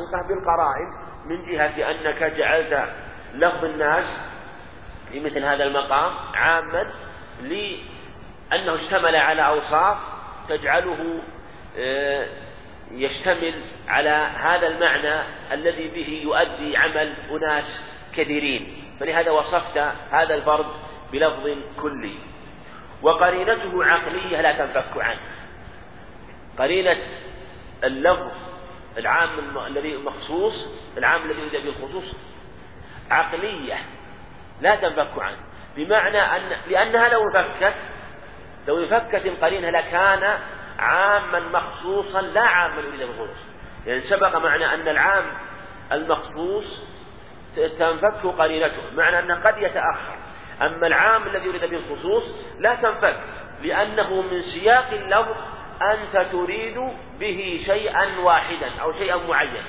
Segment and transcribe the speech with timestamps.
[0.00, 0.88] الحقيقة بالقرائن
[1.24, 2.88] من جهة أنك جعلت
[3.34, 4.20] لفظ الناس
[5.12, 6.92] في مثل هذا المقام عاما
[7.42, 9.98] لأنه اشتمل على أوصاف
[10.48, 11.20] تجعله
[11.78, 12.26] آه،
[12.90, 13.54] يشتمل
[13.88, 15.22] على هذا المعنى
[15.52, 18.84] الذي به يؤدي عمل أناس كثيرين.
[19.00, 19.78] فلهذا وصفت
[20.10, 20.66] هذا الفرد
[21.12, 21.46] بلفظ
[21.82, 22.14] كلي.
[23.02, 25.20] وقرينته عقلية لا تنفك عنه.
[26.58, 26.96] قرينة
[27.84, 28.32] اللفظ
[28.98, 30.54] العام الذي مخصوص
[30.98, 32.16] العام الذي يريد به الخصوص
[33.10, 33.76] عقلية
[34.60, 35.38] لا تنفك عنه.
[35.76, 37.74] بمعنى أن لأنها لو انفكت
[38.68, 40.38] لو انفكت القرينة لكان
[40.78, 43.38] عاما مخصوصا لا عاما يريد بالخصوص
[43.86, 45.24] يعني سبق معنى أن العام
[45.92, 46.88] المخصوص
[47.56, 48.82] تنفك قرينته.
[48.96, 50.18] معنى أنه قد يتأخر.
[50.62, 52.24] أما العام الذي يريد به الخصوص
[52.58, 53.20] لا تنفك
[53.62, 55.36] لأنه من سياق اللفظ
[55.82, 56.78] أنت تريد
[57.20, 59.62] به شيئا واحدا أو شيئا معينا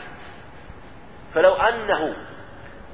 [1.34, 2.16] فلو أنه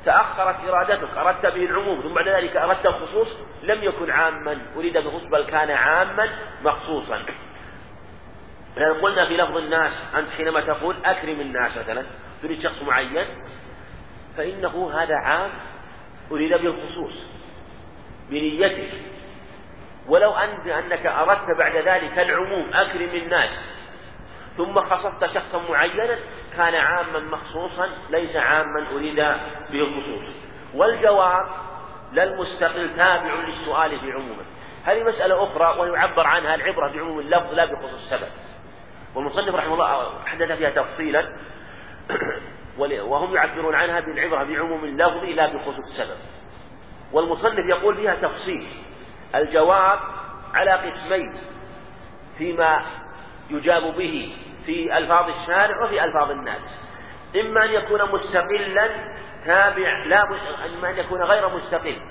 [0.06, 3.28] تأخرت إرادتك أردت به العموم ثم بعد ذلك أردت الخصوص
[3.64, 4.58] لم يكن عاما.
[4.76, 6.30] أريد بالخصوص بل كان عاما
[6.64, 7.26] مخصوصا.
[8.78, 12.04] لأن قلنا في لفظ الناس أنت حينما تقول أكرم الناس مثلا
[12.42, 13.26] تريد شخص معين
[14.38, 15.50] فإنه هذا عام.
[16.32, 17.24] أريد به الخصوص
[18.30, 18.90] بنيتك
[20.08, 23.60] ولو أنك أردت بعد ذلك العموم أكرم الناس
[24.58, 26.18] ثم خصصت شخصا معينا
[26.58, 29.16] كان عاما مخصوصا ليس عاما أريد
[29.70, 30.36] به الخصوص.
[30.76, 31.46] والجواب
[32.14, 34.46] لا المستقل تابع للسؤال في عمومه.
[34.84, 38.30] هذه مسألة أخرى ويعبر عنها العبرة بعموم اللفظ لا بخصوص السبب.
[39.16, 41.28] والمصنف رحمه الله حدث فيها تفصيلا
[43.10, 46.18] وهم يعبرون عنها بالعبرة بعموم اللفظ لا بخصوص السبب.
[47.14, 48.68] والمصنف يقول فيها تفصيل.
[49.36, 50.00] الجواب
[50.54, 51.34] على قسمين
[52.38, 52.86] فيما
[53.50, 56.90] يجاب به في ألفاظ الشارع وفي ألفاظ الناس.
[57.36, 58.90] إما أن يكون مستقلا
[59.46, 60.24] تابع لا
[60.66, 62.02] إما أن يكون غير مستقل.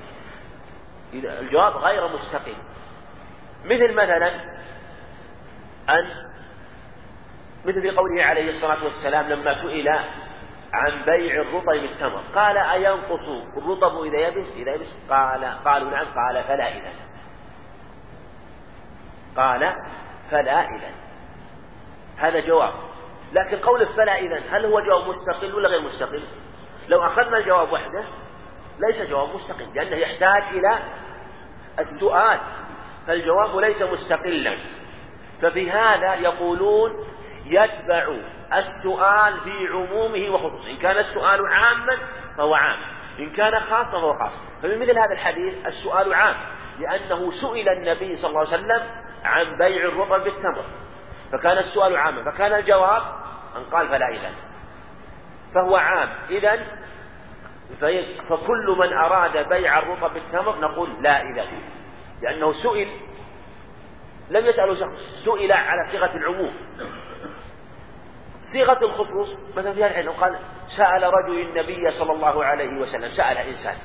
[1.15, 2.57] الجواب غير مستقل.
[3.65, 4.29] مثل مثلا
[5.91, 6.11] أن
[7.65, 9.89] مثل في قوله عليه الصلاة والسلام لما سئل
[10.73, 16.07] عن بيع الرطب بالتمر قال أينقص الرطب إذا يبس؟ إذا يبس؟ قال قالوا نعم.
[16.07, 16.93] قال فلا إذا.
[19.37, 19.75] قال
[20.31, 20.91] فلا إذا
[22.17, 22.73] هذا جواب.
[23.33, 26.25] لكن قول فلا إذا هل هو جواب مستقل ولا غير مستقل؟
[26.89, 28.05] لو أخذنا الجواب وحده
[28.79, 30.79] ليس جواب مستقل لأنه يحتاج إلى
[31.79, 32.41] السؤال.
[33.07, 34.59] فالجواب ليس مستقلا.
[35.43, 37.07] ففي هذا يقولون
[37.47, 38.17] يتبع
[38.53, 40.71] السؤال في عمومه وخصوصه.
[40.71, 41.99] إن كان السؤال عاما
[42.37, 42.79] فهو عام
[43.19, 44.33] إن كان خاصا فهو خاص.
[44.63, 46.37] فمن مثل هذا الحديث السؤال عام
[46.79, 50.65] لأنه سئل النبي صلى الله عليه وسلم عن بيع الرطب بالتمر.
[51.33, 53.03] فكان السؤال عاما فكان الجواب
[53.57, 54.31] أن قال فلا إذا
[55.55, 56.09] فهو عام.
[56.31, 56.59] إذا
[58.29, 61.47] فكل من أراد بيع الرطب بالتمر نقول لا إذا
[62.23, 62.89] لأنه سئل
[64.31, 66.53] لم يسأله شخص سئل على صيغة العموم.
[68.53, 70.39] صيغة الخصوص مثلا في هذا قال
[70.77, 73.77] سأل رجل النبي صلى الله عليه وسلم سأل إنسان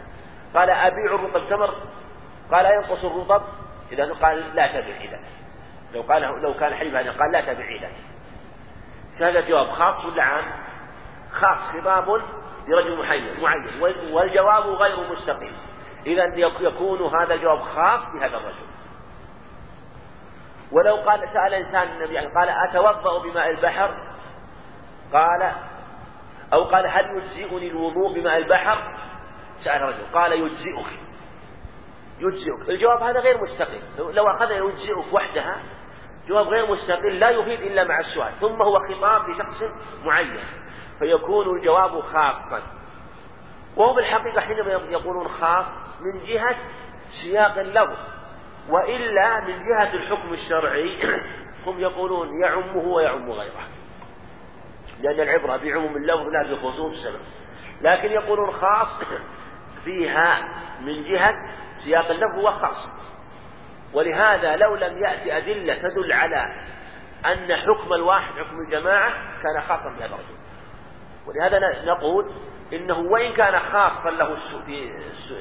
[0.55, 1.75] قال أبيع الرطب تمر
[2.51, 3.41] قال ينقص الرطب؟
[3.91, 5.19] إذا قال لا تبع إذا
[5.93, 7.89] لو قال لو كان حليف هذا قال لا تبع إذا
[9.21, 10.45] هذا جواب خاص ولا عام؟
[11.31, 12.21] خاص خطاب
[12.67, 13.41] لرجل معين.
[13.41, 15.53] معين والجواب غير مستقيم.
[16.05, 16.23] إذا
[16.59, 18.69] يكون هذا الجواب خاص بهذا الرجل.
[20.71, 23.89] ولو قال سأل إنسان النبي يعني قال أتوضأ بماء البحر؟
[25.13, 25.53] قال
[26.53, 28.97] أو قال هل يجزئني الوضوء بماء البحر؟
[29.63, 31.08] سأل رجل قال يجزئك.
[32.19, 32.69] يجزئك.
[32.69, 35.57] الجواب هذا غير مستقل لو أخذ يجزئك وحدها
[36.27, 38.31] جواب غير مستقل لا يفيد إلا مع السؤال.
[38.41, 39.63] ثم هو خطاب لشخص
[40.05, 40.39] معين
[40.99, 42.61] فيكون الجواب خاصا.
[43.77, 45.65] وهو بالحقيقة حينما يقولون خاص
[46.01, 46.55] من جهة
[47.21, 47.97] سياق اللفظ
[48.69, 51.19] وإلا من جهة الحكم الشرعي
[51.65, 53.67] هم يقولون يعمه ويعم غيره.
[55.01, 57.21] لأن العبرة بعموم اللفظ لا بخصوص السبب.
[57.81, 58.99] لكن يقولون خاص
[59.85, 60.49] فيها
[60.81, 61.33] من جهة
[61.83, 62.87] سياق اللفظ هو خاص.
[63.93, 66.45] ولهذا لو لم يأتي أدلة تدل على
[67.25, 70.39] أن حكم الواحد حكم الجماعة كان خاصا بهذا الرجل.
[71.27, 72.31] ولهذا نقول
[72.73, 74.91] إنه وإن كان خاصا له في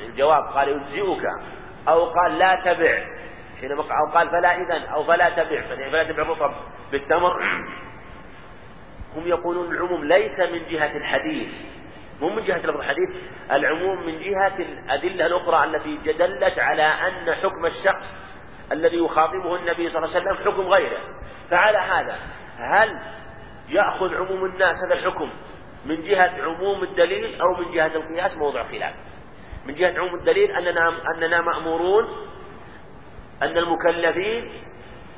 [0.06, 1.24] الجواب قال يجزئك
[1.88, 3.04] أو قال لا تبع.
[3.60, 5.60] حينما أو قال فلا إذن أو فلا تبع.
[5.60, 6.52] فلا تبع الرطب
[6.92, 7.42] بالتمر.
[9.16, 11.48] هم يقولون العموم ليس من جهة الحديث.
[12.20, 13.08] مو من جهة لفظ الحديث
[13.52, 18.06] العموم من جهة الأدلة الأخرى التي دلت على أن حكم الشخص
[18.72, 21.00] الذي يخاطبه النبي صلى الله عليه وسلم حكم غيره.
[21.50, 22.18] فعلى هذا
[22.58, 23.00] هل
[23.68, 25.30] يأخذ عموم الناس هذا الحكم
[25.86, 28.94] من جهة عموم الدليل أو من جهة القياس؟ موضع خلاف.
[29.66, 32.04] من جهة عموم الدليل أننا أننا مأمورون
[33.42, 34.52] أن المكلفين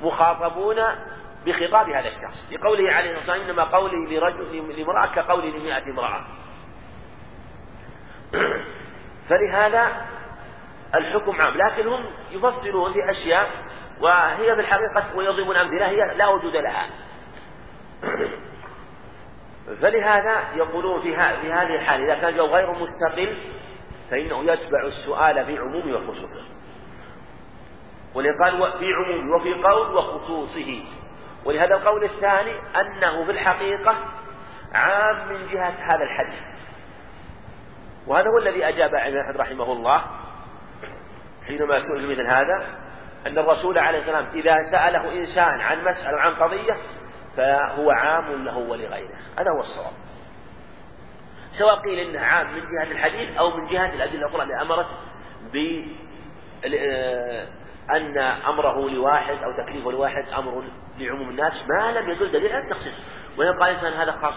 [0.03, 0.77] مخاطبون
[1.47, 2.53] بخطاب هذا الشخص.
[2.53, 6.25] لقوله عليه الصلاة والسلام إنما قولي لرجل لامرأة كقولي لمئة امرأة.
[9.29, 10.07] فلهذا
[10.95, 11.57] الحكم عام.
[11.57, 13.51] لكن هم يفصلون في أشياء
[14.01, 16.87] وهي في الحقيقة ويضربون أمثلة هي لا وجود لها.
[19.81, 23.39] فلهذا يقولون في, في هذه الحالة إذا كان الجواب غير مستقل
[24.11, 26.43] فإنه يتبع السؤال في عمومه وخصوصه.
[28.15, 30.85] ولقال في عمومه وفي قول وخصوصه.
[31.45, 33.95] ولهذا القول الثاني أنه في الحقيقة
[34.75, 36.60] عام من جهة هذا الحديث.
[38.07, 40.05] وهذا هو الذي أجاب أحمد رحمه الله
[41.47, 42.67] حينما سئل مثل هذا
[43.27, 46.77] أن الرسول عليه السلام إذا سأله إنسان عن مسألة عن قضية
[47.37, 49.19] فهو عام له ولغيره.
[49.39, 49.93] هذا هو الصواب.
[51.59, 54.87] سواء قيل إنه عام من جهة الحديث أو من جهة الأدلة الأخرى اللي أمرت
[55.53, 55.85] ب
[57.91, 60.65] أن أمره لواحد أو تكليفه لواحد أمر
[60.99, 62.95] لعموم الناس ما لم يدل دليل على التخصيص.
[63.39, 64.35] وإن قال إنسان هذا خاص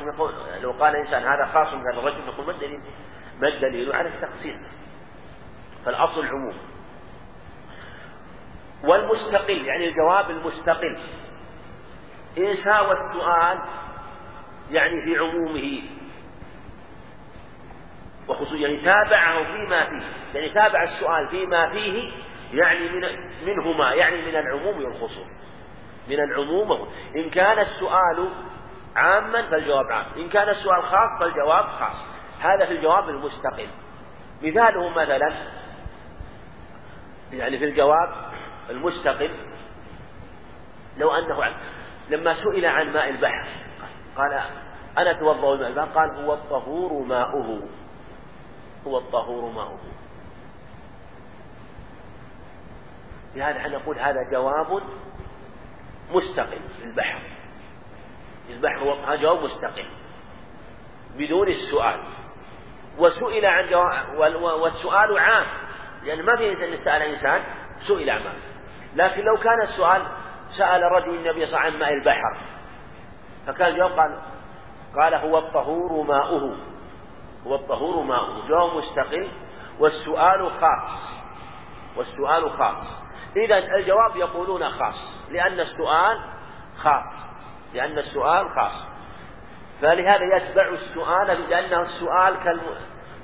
[0.62, 2.81] لو قال إنسان هذا خاص بهذا الرجل نقول ما الدليل؟
[3.41, 4.59] ما الدليل على التخصيص؟
[5.85, 6.57] فالأصل العموم.
[8.83, 10.97] والمستقل يعني الجواب المستقل.
[12.38, 13.59] إن ساوى السؤال
[14.71, 15.81] يعني في عمومه.
[18.27, 20.06] وخصوصا يعني تابعه فيما فيه.
[20.33, 22.12] يعني تابع السؤال فيما فيه
[22.53, 23.01] يعني من
[23.45, 25.27] منهما يعني من العموم والخصوص
[26.07, 28.30] من العموم إن كان السؤال
[28.95, 30.06] عاما فالجواب عام.
[30.18, 32.06] إن كان السؤال خاص فالجواب خاص.
[32.44, 33.68] هذا في الجواب المستقل.
[34.42, 35.48] مثاله مثلا
[37.31, 38.31] يعني في الجواب
[38.69, 39.36] المستقل
[40.98, 41.54] لو أنه
[42.10, 43.48] لما سئل عن ماء البحر
[44.18, 44.34] قال
[44.98, 47.62] أنا أتوضأ الماء البحر؟ قال هو الطهور ماؤه.
[48.88, 49.80] هو الطهور ماؤه.
[53.36, 54.84] لهذا إحنا نقول هذا جواب
[56.12, 57.22] مستقل في البحر.
[58.50, 59.86] البحر هذا جواب مستقل
[61.18, 62.04] بدون السؤال.
[62.98, 63.74] وسئل عن
[64.44, 65.45] والسؤال عام.
[66.04, 67.44] لأن ما في إنسان سأل إنسان
[67.88, 68.22] سئل عن
[68.95, 70.01] لكن لو كان السؤال
[70.57, 72.38] سأل رجل النبي صلى الله عليه وسلم عن ماء البحر
[73.48, 74.19] فكان الجواب قال
[74.95, 76.57] قال هو الطهور ماؤه.
[77.48, 78.48] هو الطهور ماؤه.
[78.48, 79.30] جواب مستقل
[79.80, 81.24] والسؤال خاص.
[81.98, 82.88] والسؤال خاص.
[83.38, 86.19] إذا الجواب يقولون خاص لأن السؤال
[86.78, 87.06] خاص.
[87.74, 88.93] لأن السؤال خاص.
[89.81, 92.62] فلهذا يتبع السؤال لأنه السؤال كالم...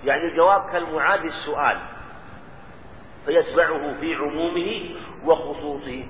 [0.04, 1.78] يعني الجواب كالمعاد السؤال
[3.26, 6.04] فيتبعه في عمومه وخصوصه.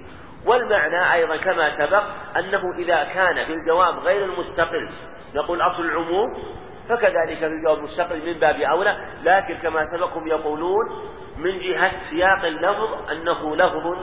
[0.46, 2.04] والمعنى أيضا كما سبق
[2.38, 4.90] أنه إذا كان في الجواب غير المستقل
[5.36, 6.34] نقول أصل العموم
[6.90, 10.86] فكذلك في الجواب المستقل من باب أولى لكن كما سبقهم يقولون
[11.38, 13.98] من جهة سياق اللفظ أنه لفظ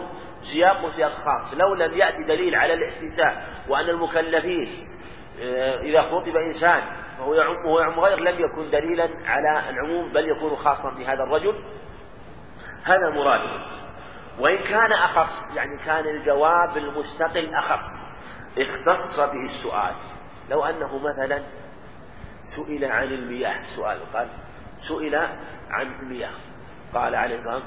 [0.53, 1.55] سياق سياق خاص.
[1.55, 4.89] لو لم يأتي دليل على الاحتساء وأن المكلفين
[5.83, 6.83] إذا خطب إنسان
[7.35, 11.65] يعم وهو يعم غير لم يكن دليلا على العموم بل يكون خاصا بهذا الرجل
[12.85, 13.41] هذا مراد.
[14.38, 17.85] وإن كان أخص يعني كان الجواب المستقل أخص
[18.59, 19.94] اختص به السؤال.
[20.50, 21.43] لو أنه مثلا
[22.56, 24.29] سئل عن المياه سؤال قال
[24.89, 25.15] سئل
[25.70, 26.31] عن المياه
[26.94, 27.63] قال عليه الصلاة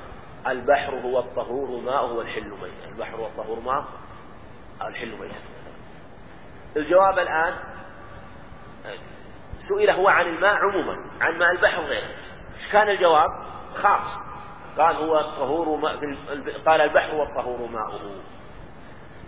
[0.47, 3.85] البحر هو الطهور ماءه والحل ميت البحر هو الطهور ماء
[4.81, 5.31] الحل ميت
[6.77, 7.53] الجواب الآن
[9.69, 12.09] سئل هو عن الماء عموما عن ماء البحر وغيره.
[12.71, 13.29] كان الجواب؟
[13.83, 14.07] خاص.
[14.77, 15.95] قال هو الطهور ماء
[16.65, 18.15] قال البحر والطهور ماؤه.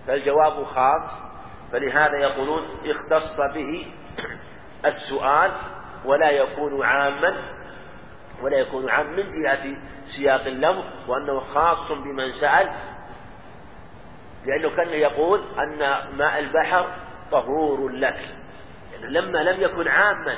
[0.07, 1.31] فالجواب خاص.
[1.71, 3.86] فلهذا يقولون اختص به
[4.86, 5.51] السؤال
[6.05, 7.41] ولا يكون عاما
[8.43, 9.77] ولا يكون عام من جهة
[10.15, 12.75] سياق اللفظ وأنه خاص بمن سأل
[14.45, 15.79] لأنه كان يقول أن
[16.17, 16.88] ماء البحر
[17.32, 18.20] طهور لك.
[18.92, 20.38] يعني لما لم يكن عاما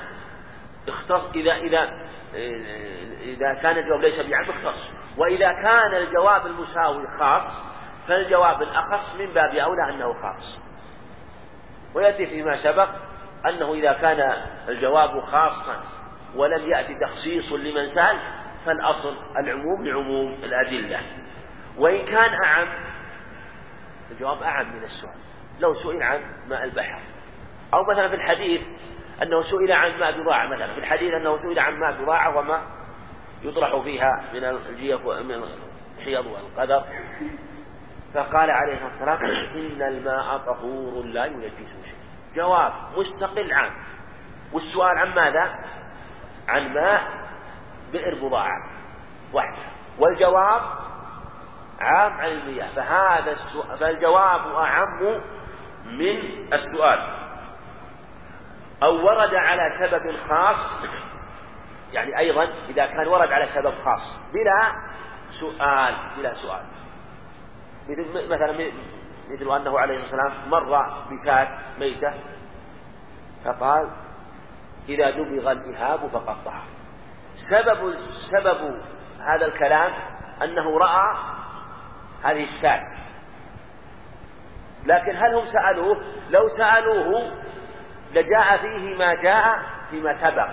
[0.88, 1.90] اختص إذا إذا
[3.22, 4.90] إذا كان الجواب ليس بعام اختص.
[5.18, 7.54] وإذا كان الجواب المساوي خاص
[8.08, 10.60] فالجواب الأخص من باب أولى أنه خاص.
[11.96, 12.90] ويأتي فيما سبق
[13.50, 15.84] أنه إذا كان الجواب خاصا
[16.36, 18.18] ولم يأتي تخصيص لمن سأل
[18.66, 21.00] فالأصل العموم لعموم الأدلة.
[21.78, 22.68] وإن كان أعم
[24.12, 25.33] الجواب أعم من السؤال.
[25.64, 27.00] لو سئل عن ماء البحر.
[27.74, 28.62] أو مثلا في الحديث
[29.22, 32.62] أنه سئل عن ماء بضاعة مثلا في الحديث أنه سئل عن ماء بضاعة وما
[33.44, 35.44] يطرح فيها من الجيف ومن
[35.98, 36.84] الحيض والقدر.
[38.14, 41.96] فقال عليه الصلاة والسلام إن الماء طهور لا ينجسه شيء
[42.36, 43.72] جواب مستقل عام.
[44.54, 45.56] والسؤال عن ماذا؟
[46.48, 47.04] عن ماء
[47.92, 48.70] بئر بضاعة
[49.34, 49.64] واحدة
[50.00, 50.62] والجواب
[51.80, 52.68] عام عن المياه.
[52.76, 55.22] فهذا السؤال فالجواب أعم
[55.86, 57.24] من السؤال.
[58.84, 60.86] أو ورد على سبب خاص
[61.94, 64.34] يعني أيضا إذا كان ورد على سبب خاص.
[64.34, 64.72] بلا
[65.40, 66.66] سؤال بلا سؤال.
[67.90, 68.72] مثل مثلا
[69.30, 70.78] مثل أنه عليه الصلاة والسلام مر
[71.10, 72.14] بشاة ميتة
[73.46, 73.90] فقال
[74.90, 76.64] إذا دبغ الإهاب فقد طهر.
[77.50, 77.96] سبب
[78.32, 78.82] سبب
[79.20, 79.94] هذا الكلام
[80.44, 81.16] أنه رأى
[82.24, 83.03] هذه الشاة.
[84.86, 87.32] لكن هل هم سألوه؟ لو سألوه
[88.12, 89.60] لجاء فيه ما جاء
[89.90, 90.50] فيما سبق.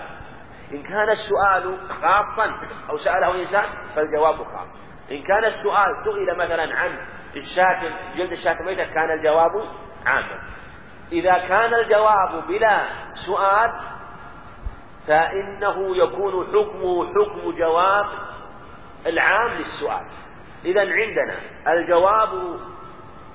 [0.71, 2.51] إن كان السؤال خاصا
[2.89, 4.77] أو سأله إنسان فالجواب خاص.
[5.11, 6.89] إن كان السؤال سئل مثلا عن
[7.35, 7.81] الشاة
[8.15, 9.51] جلد الشاة ميتة كان الجواب
[10.05, 10.39] عاما
[11.11, 12.85] إذا كان الجواب بلا
[13.25, 13.71] سؤال
[15.07, 18.05] فإنه يكون حكمه حكم جواب
[19.05, 20.05] العام للسؤال.
[20.65, 21.35] إذا عندنا
[21.67, 22.59] الجواب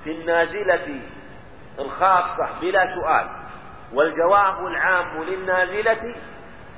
[0.03, 1.01] في النازلة
[1.79, 3.29] الخاصة بلا سؤال
[3.93, 6.15] والجواب العام للنازلة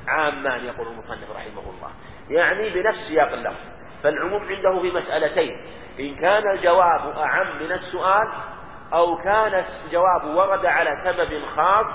[0.07, 1.91] عامان يقول المصنف رحمه الله.
[2.29, 5.51] يعني بنفس سياق اللفظ فالعموم عنده في مسألتين
[5.99, 8.27] إن كان الجواب أعم من السؤال
[8.93, 11.85] أو كان الجواب ورد على سبب خاص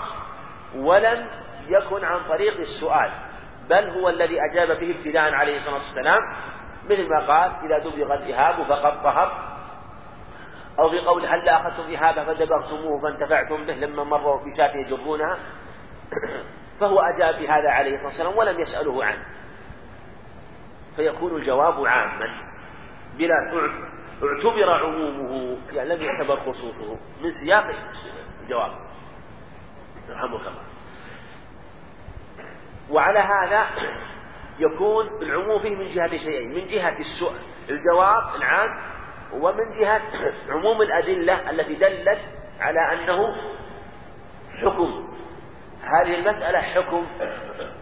[0.76, 1.26] ولم
[1.69, 3.11] يكن عن طريق السؤال
[3.71, 6.21] بل هو الذي أجاب به ابتداء عليه الصلاة والسلام
[6.85, 9.53] مثل ما قال إذا دبغ الإهاب فقد طهر
[10.78, 15.38] أو في قول هل أخذتم إهابة فدبغتموه فانتفعتم به لما مروا بشاة يجرونها؟
[16.81, 19.25] فهو أجاب بهذا عليه الصلاة والسلام ولم يسأله عنه
[20.97, 22.28] فيكون الجواب عاما.
[23.19, 23.35] بلا
[24.23, 26.99] اعتبر عمومه يعني لم يعتبر خصوصه.
[27.23, 27.64] من سياق
[28.43, 28.71] الجواب.
[30.11, 30.64] رحمك الله.
[32.90, 33.66] وعلى هذا
[34.59, 36.54] يكون العموم فيه من جهة شيئين.
[36.54, 37.40] من جهة السؤال.
[37.71, 38.93] الجواب العام
[39.41, 40.00] ومن جهة
[40.49, 42.21] عموم الأدلة التي دلت
[42.61, 43.37] على أنه
[44.62, 45.09] حكم.
[45.83, 47.07] هذه المسألة حكم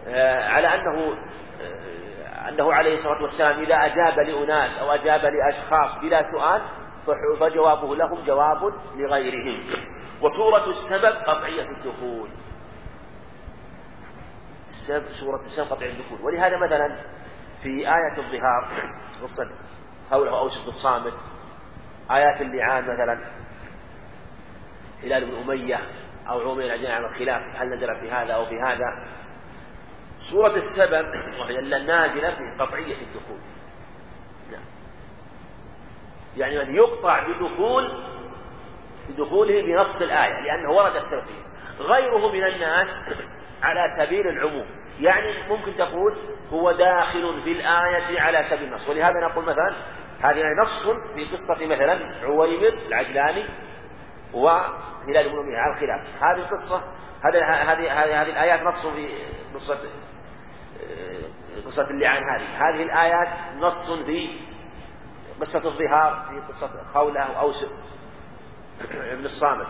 [0.07, 1.15] آه، على أنه
[1.61, 6.61] آه، أنه عليه الصلاة والسلام إذا أجاب لأناس أو أجاب لأشخاص بلا سؤال
[7.39, 9.63] فجوابه لهم جواب لغيرهم.
[10.21, 12.29] وصورة السبب قطعية الدخول.
[14.81, 16.21] السبب سورة السبب قطعية الدخول.
[16.21, 16.97] ولهذا مثلا
[17.63, 18.69] في آية الظهار
[19.23, 19.49] قصة
[20.11, 21.13] حوله أوس بن الصامت
[22.11, 23.19] آيات اللعان مثلا
[25.03, 25.79] هلال بن أمية
[26.29, 29.07] أو عمر العجلان على الخلاف هل نزل في هذا أو في هذا؟
[30.29, 31.05] سورة السبب
[31.39, 33.39] وهي النازلة في قطعية الدخول.
[34.51, 34.63] نعم.
[36.37, 38.03] يعني من يقطع بدخول
[39.09, 41.43] بدخوله بنص الآية لأنه ورد التوحيد
[41.79, 42.87] غيره من الناس
[43.63, 44.65] على سبيل العموم.
[44.99, 46.17] يعني ممكن تقول
[46.49, 48.89] هو داخل في الآية على سبيل النص.
[48.89, 49.75] ولهذا نقول مثلا
[50.23, 53.49] هذه نص في قصة مثلا عويمر العجلاني
[54.33, 56.23] وهلال بن أمية على الخلاف.
[56.23, 56.83] هذه القصة
[57.23, 59.09] هذه هذه هذه الآيات نص في
[59.55, 59.79] قصة
[61.65, 62.69] قصة اللعان هذه.
[62.69, 64.39] هذه الآيات نص في
[65.41, 67.65] قصة الظهار في قصة خولة أو أوس
[68.91, 69.67] ابن الصامت.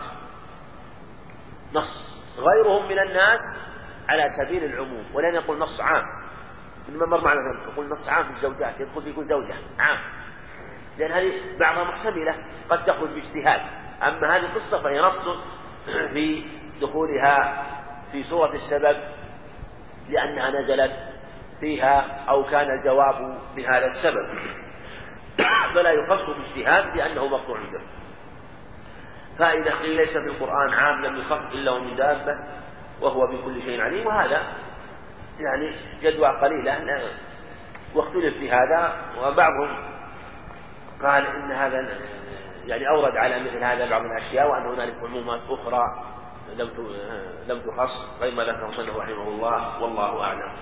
[1.72, 2.04] نص.
[2.38, 3.40] غيرهم من الناس
[4.08, 6.04] على سبيل العموم ولن يقول نص عام.
[6.88, 7.40] إنما مر معنا
[7.72, 9.98] يقول نص عام في الزوجات يدخل يقول زوجة عام.
[10.98, 12.34] لأن هذه بعضها محتملة
[12.70, 13.60] قد تخرج باجتهاد.
[14.02, 15.38] أما هذه القصة فهي نص
[15.86, 16.44] في
[16.80, 17.64] دخولها
[18.12, 18.96] في صورة السبب
[20.08, 20.92] لأنها نزلت
[21.60, 24.38] فيها أو كان الجواب بهذا السبب.
[25.74, 27.80] فلا يخص باجتهاد لأنه مقطوع به
[29.38, 32.34] فإذا قيل ليس في القرآن عام لم يخص إلا ومن دابة
[33.00, 34.42] وهو بكل شيء عليم وهذا
[35.40, 37.10] يعني جدوى قليلة.
[37.94, 39.93] وأختلف في هذا وبعضهم
[41.06, 41.88] قال إن هذا
[42.66, 45.82] يعني أورد على مثل هذا بعض الأشياء وأن هنالك عمومات أخرى
[46.56, 46.70] لم
[47.48, 50.52] لم تخص غير ما ذكره رحمه الله والله أعلم.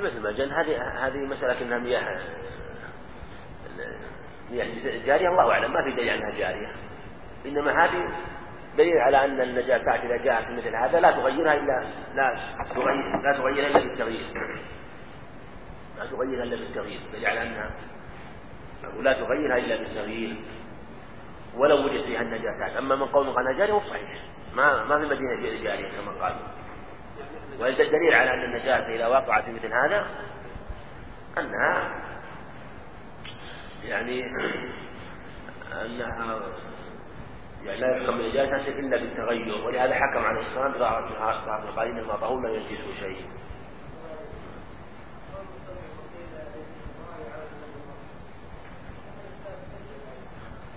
[0.00, 2.20] الرجل مثل ما جن هذه هذه مسألة أنها مياه
[4.50, 6.72] مياه جارية الله أعلم ما في دليل أنها جارية.
[7.46, 8.14] إنما هذه
[8.78, 12.30] دليل على أن النجاسات إذا جاءت مثل هذا لا تغيرها إلا لا
[12.74, 14.26] تغير لا تغيرها إلا بالتغيير.
[15.98, 17.00] لا تغيرها إلا بالتغيير.
[17.12, 17.70] دليل على أنها
[19.02, 20.36] لا تغيرها إلا بالتغيير.
[21.56, 24.20] ولو وجد فيها النجاسات أما من قول أنها جارية صحيح.
[24.54, 26.12] ما ما في المدينة جارية كما
[27.60, 30.06] قال والدليل على أن النجاسة إذا وقعت في مثل هذا
[31.38, 32.02] أنها
[33.84, 34.22] يعني
[35.72, 36.40] أنها
[37.64, 40.72] يعني لا يحكم بالنجاسة إلا بالتغير ولهذا حكم عليه السلام
[41.46, 43.26] بعض القائلين ما طهور لا ينجسه شيء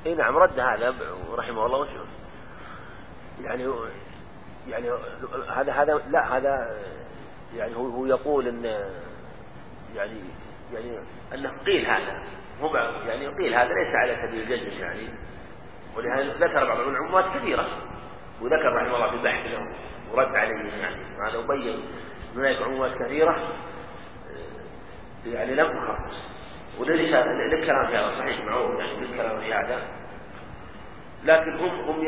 [0.06, 0.96] إي نعم رد هذا
[1.34, 2.08] رحمه الله وشوف.
[3.42, 3.68] يعني
[4.68, 4.90] يعني
[5.50, 6.80] هذا هذا لا هذا
[7.56, 8.66] يعني هو هو يقول إن
[9.96, 10.22] يعني
[10.74, 11.00] يعني
[11.34, 12.24] أنه قيل هذا
[12.62, 12.76] هو
[13.08, 15.10] يعني قيل هذا ليس على سبيل الجزم يعني
[15.98, 17.68] ولهذا ذكر بعض العمومات كثيرة
[18.42, 19.76] وذكر رحمه الله في بحث له
[20.14, 21.84] ورد عليه يعني هذا أبين
[22.36, 23.44] هناك عمومات كثيرة
[25.26, 26.24] يعني لم تخصص
[26.80, 30.03] وليس للكلام في هذا صحيح معروف يعني للكلام في هذا.
[31.24, 32.04] لكن هم هم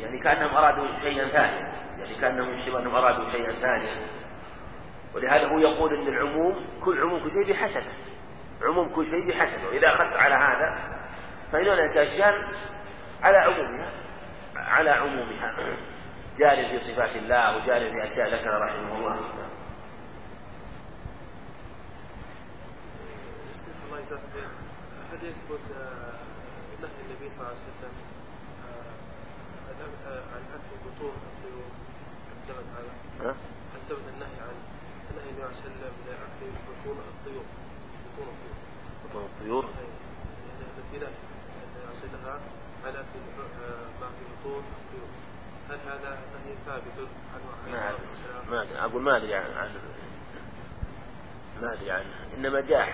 [0.00, 1.72] يعني كأنهم أرادوا شيئا ثانيا.
[1.98, 3.96] يعني كأنهم يشبه أنهم أرادوا شيئا ثانيا.
[5.14, 7.92] ولهذا هو يقول إن العموم كل عموم كل شيء بحسبه
[8.62, 10.78] عموم كل شيء بحسبه اذا أخذت على هذا
[11.52, 12.34] فإن الأشياء
[13.22, 13.90] على عمومها
[14.56, 15.56] على عمومها.
[16.38, 19.20] جار في صفات الله وجار في أشياء ذكر رحمه الله.
[25.12, 25.60] هل يثبت
[26.80, 28.10] نهي النبي صلى الله عليه وسلم
[30.34, 31.70] عن اكل بطون الطيور
[32.48, 32.66] ثبت
[33.20, 33.36] هذا؟
[33.74, 34.54] هل ثبت النهي عن
[35.16, 37.44] نهي الله عليه وسلم لاكل بطون الطيور.
[38.04, 38.54] بطون الطيور.
[39.04, 39.64] بطون الطيور؟
[40.64, 40.96] التي
[42.06, 42.40] يصلها
[42.84, 42.98] على
[44.00, 45.08] ما في بطون الطيور.
[45.70, 47.92] هل هذا نهي ثابت عنه ما
[48.50, 48.78] ما أدري.
[48.78, 49.70] أقول ما أدري عن عن
[51.62, 52.86] ما أدري عنه إنما جاء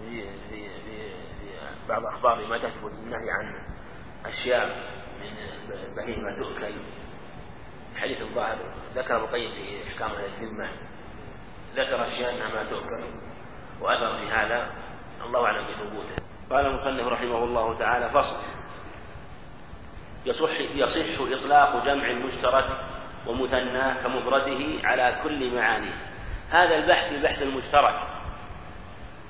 [0.00, 1.08] في في في,
[1.40, 3.62] في بعض أخبار ما تثبت النهي عن
[4.24, 4.66] أشياء
[5.20, 6.74] من بهيمة تؤكل
[7.96, 8.56] حديث الظاهر
[8.94, 10.70] ذكر القيم في إحكام الذمة
[11.76, 13.04] ذكر اشياء أنها ما تؤكل
[13.80, 14.70] وأثر في هذا
[15.26, 16.22] الله أعلم بثبوته.
[16.50, 18.36] قال المصنف رحمه الله تعالى فصل.
[20.26, 22.66] يصح يصح إطلاق جمع مشترك
[23.26, 25.94] ومثنى كمفرده على كل معانيه.
[26.50, 27.94] هذا البحث البحث المشترك.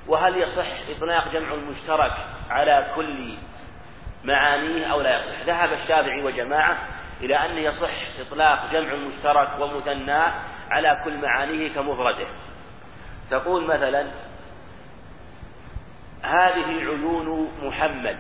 [0.07, 2.13] وهل يصح إطلاق جمع المشترك
[2.51, 3.35] على كل
[4.25, 6.79] معانيه أو لا يصح؟ ذهب الشافعي وجماعة
[7.21, 10.23] إلى أنه يصح إطلاق جمع المشترك ومثنى
[10.71, 12.27] على كل معانيه كمفرده.
[13.31, 14.07] تقول مثلا
[16.23, 18.19] هذه عيون محمد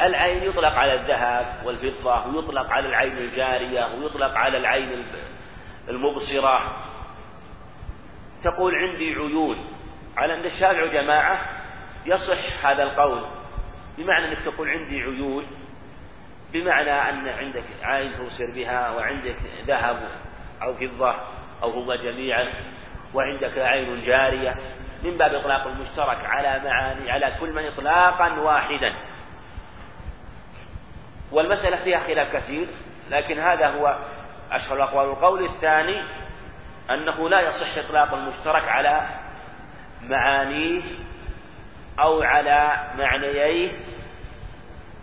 [0.00, 5.04] العين يطلق على الذهب والفضة ويطلق على العين الجارية ويطلق على العين
[5.88, 6.76] المبصرة.
[8.44, 9.64] تقول عندي عيون.
[10.16, 11.38] على أن الشافعي جماعة
[12.06, 13.24] يصح هذا القول.
[13.98, 15.46] بمعنى أنك تقول عندي عيون
[16.52, 19.36] بمعنى أن عندك عين تبصر بها وعندك
[19.66, 20.08] ذهب
[20.62, 21.14] أو فضة
[21.62, 22.48] أو هما جميعا
[23.14, 24.56] وعندك عين جارية.
[25.02, 28.94] من باب إطلاق المشترك على معاني على كل من إطلاقا واحدا.
[31.32, 32.66] والمسألة فيها خلاف كثير
[33.10, 33.98] لكن هذا هو
[34.52, 35.06] أشهر الأقوال.
[35.06, 36.02] القول الثاني
[36.90, 39.08] أنه لا يصح إطلاق المشترك على
[40.02, 40.82] معانيه
[42.00, 43.72] أو على معنييه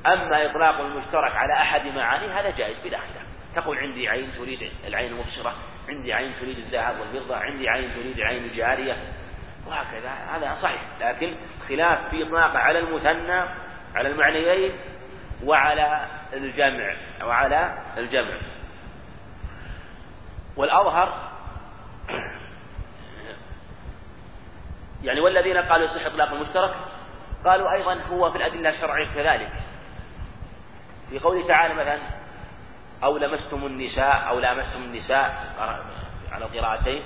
[0.06, 5.12] أما إطلاق المشترك على أحد معانيه هذا جائز بلا خلاف تقول عندي عين تريد العين
[5.12, 5.54] المبصرة
[5.90, 8.96] عندي عين تريد الذهب والفضة عندي عين تريد العين الجارية
[9.68, 10.10] وهكذا.
[10.10, 10.82] هذا صحيح.
[11.02, 11.36] لكن
[11.70, 13.44] خلاف في إطلاق على المثنى
[13.96, 14.72] على المعنيين
[15.44, 18.40] وعلى الجمع وعلى الجمع.
[20.58, 21.30] والأظهر
[25.04, 26.74] يعني والذين قالوا يصح إطلاق المشترك
[27.46, 29.52] قالوا أيضا هو في الأدلة الشرعية كذلك.
[31.10, 32.00] في قوله تعالى مثلا
[33.04, 35.56] أو لمستم النساء أو لامستم النساء
[36.32, 37.04] على القراءتين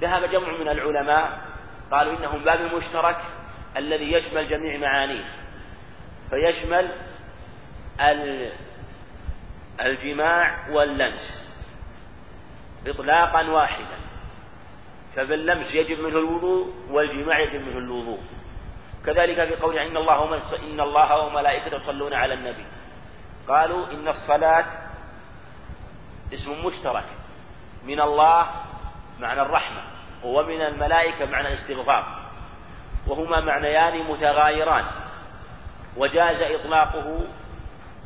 [0.00, 1.40] ذهب جمع من العلماء
[1.90, 3.16] قالوا إنه باب المشترك
[3.76, 5.24] الذي يشمل جميع معانيه.
[6.30, 6.90] فيشمل
[9.80, 11.48] الجماع واللمس.
[12.86, 13.96] إطلاقا واحدا.
[15.16, 18.20] فباللمس يجب منه الوضوء والجماع يجب منه الوضوء.
[19.06, 20.36] كذلك في قوله إن الله
[20.72, 22.64] إن الله وملائكته يصلون على النبي.
[23.48, 24.64] قالوا إن الصلاة
[26.34, 27.04] اسم مشترك
[27.84, 28.46] من الله
[29.20, 29.80] معنى الرحمة
[30.24, 32.22] ومن الملائكة معنى استغفار
[33.06, 34.84] وهما معنيان متغايران
[35.96, 37.24] وجاز إطلاقه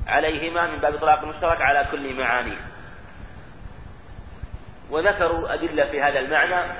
[0.07, 2.61] عليهما من باب إطلاق المشترك على كل معانيه
[4.91, 6.73] وذكروا أدلة في هذا المعنى.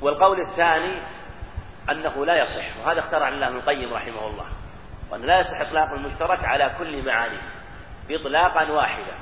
[0.00, 0.92] والقول الثاني
[1.90, 4.46] أنه لا يصح وهذا اختار الله ابن القيم رحمه الله
[5.10, 7.42] وأن لا يصح إطلاق المشترك على كل معانيه
[8.10, 9.14] إطلاقا واحدا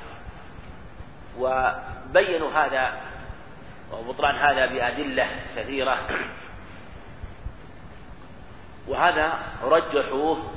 [1.39, 2.93] وبينوا هذا
[3.91, 5.97] وبطلان هذا بأدلة كثيرة.
[8.87, 10.51] وهذا رجحوه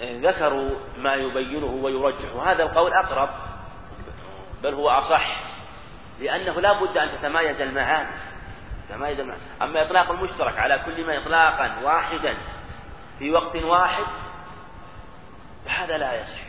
[0.00, 3.28] وذكروا ما يبينه ويرجح وهذا القول أقرب
[4.62, 5.47] بل هو أصح.
[6.20, 8.08] لأنه لا بد أن تتمايز المعاني.
[8.88, 9.42] تتمايز المعاني.
[9.62, 12.36] أما إطلاق المشترك على كل ما إطلاقا واحدا
[13.18, 14.04] في وقت واحد
[15.66, 16.40] فهذا لا يصح.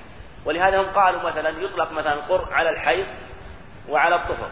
[0.46, 3.08] ولهذا هم قالوا مثلا يطلق مثلا القر على الحيض
[3.90, 4.52] وعلى الطهر.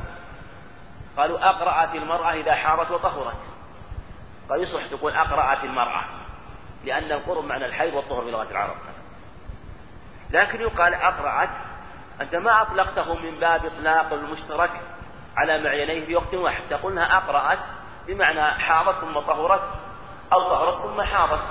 [1.17, 3.38] قالوا أقرأت المرأة إذا حارت وطهرت.
[4.49, 6.03] قال يصلح تقول أقرأت المرأة
[6.86, 8.75] لأن القرب معنى الحيض والطهر بلغة العرب.
[10.32, 11.49] لكن يقال أقرأت
[12.21, 14.71] أنت ما أطلقته من باب إطلاق المشترك
[15.38, 16.62] على معينيه في وقت واحد.
[16.69, 17.60] تقول إنها أقرأت
[18.08, 19.62] بمعنى حاضت ثم طهرت
[20.34, 21.43] أو طهرت ثم حاضت.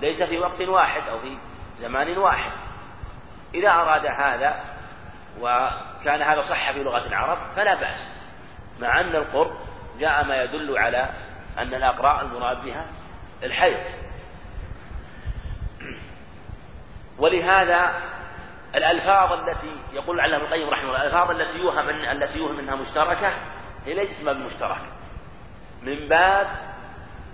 [0.00, 1.38] ليس في وقت واحد أو في
[1.80, 2.52] زمان واحد.
[3.54, 4.60] إذا أراد هذا
[5.40, 8.08] وكان هذا صح في لغة العرب فلا بأس.
[8.80, 9.56] مع أن القرب
[9.98, 11.08] جاء ما يدل على
[11.58, 12.86] أن الاقراء المراد بها
[13.42, 13.78] الحيض.
[17.18, 17.92] ولهذا
[18.74, 23.32] الألفاظ التي يقول علم القيم رحمه الله الألفاظ التي يوهم التي يوهم أنها مشتركة
[23.86, 24.80] هي ليست باب المشترك
[25.82, 26.46] من باب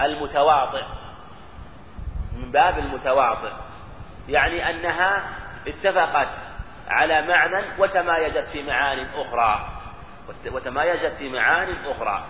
[0.00, 0.84] المتواطئ
[2.36, 3.52] من باب المتواطئ
[4.28, 5.22] يعني أنها
[5.66, 6.28] اتفقت
[6.88, 9.68] على معنى وتمايزت في معان أخرى.
[10.46, 12.24] وتمايزت في معان أخرى.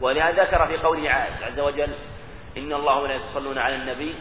[0.00, 1.10] ولهذا ذكر في قوله
[1.46, 1.94] عز وجل
[2.56, 4.14] إن الله ولا يصلون على النبي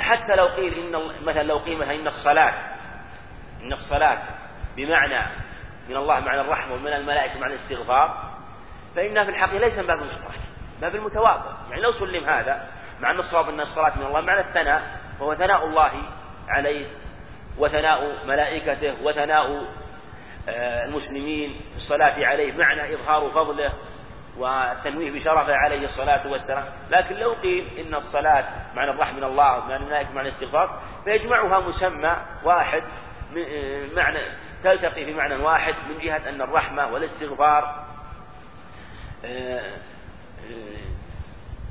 [0.00, 2.54] حتى لو قيل إن مثلا لو قيل مثلا إن الصلاة
[3.62, 4.18] إن الصلاة
[4.76, 5.26] بمعنى
[5.88, 8.30] من الله معنى الرحمة ومن الملائكة معنى الاستغفار
[8.96, 10.40] فإنها في الحقيقة ليس من باب المشترك
[10.80, 12.66] باب المتواضع يعني لو سلم هذا
[13.00, 14.82] مع أن الصواب أن الصلاة من الله معنى الثناء
[15.20, 15.92] وهو ثناء الله
[16.48, 16.86] عليه
[17.58, 19.64] وثناء ملائكته وثناء
[20.48, 23.72] آه، المسلمين في الصلاة عليه معنى إظهار فضله
[24.36, 26.64] والتنويه بشرفه عليه الصلاة والسلام.
[26.90, 28.44] لكن لو قيل إن الصلاة
[28.76, 32.82] معنى الرحمة من الله ومعنى الملائكة معنى الاستغفار فيجمعها مسمى واحد
[33.96, 34.18] معنى
[34.64, 37.84] تلتقي في معنى واحد من جهة أن الرحمة والاستغفار
[39.24, 40.88] آه، آه،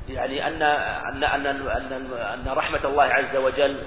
[0.09, 3.83] يعني أن أن أن أن, أن رحمة الله عز وجل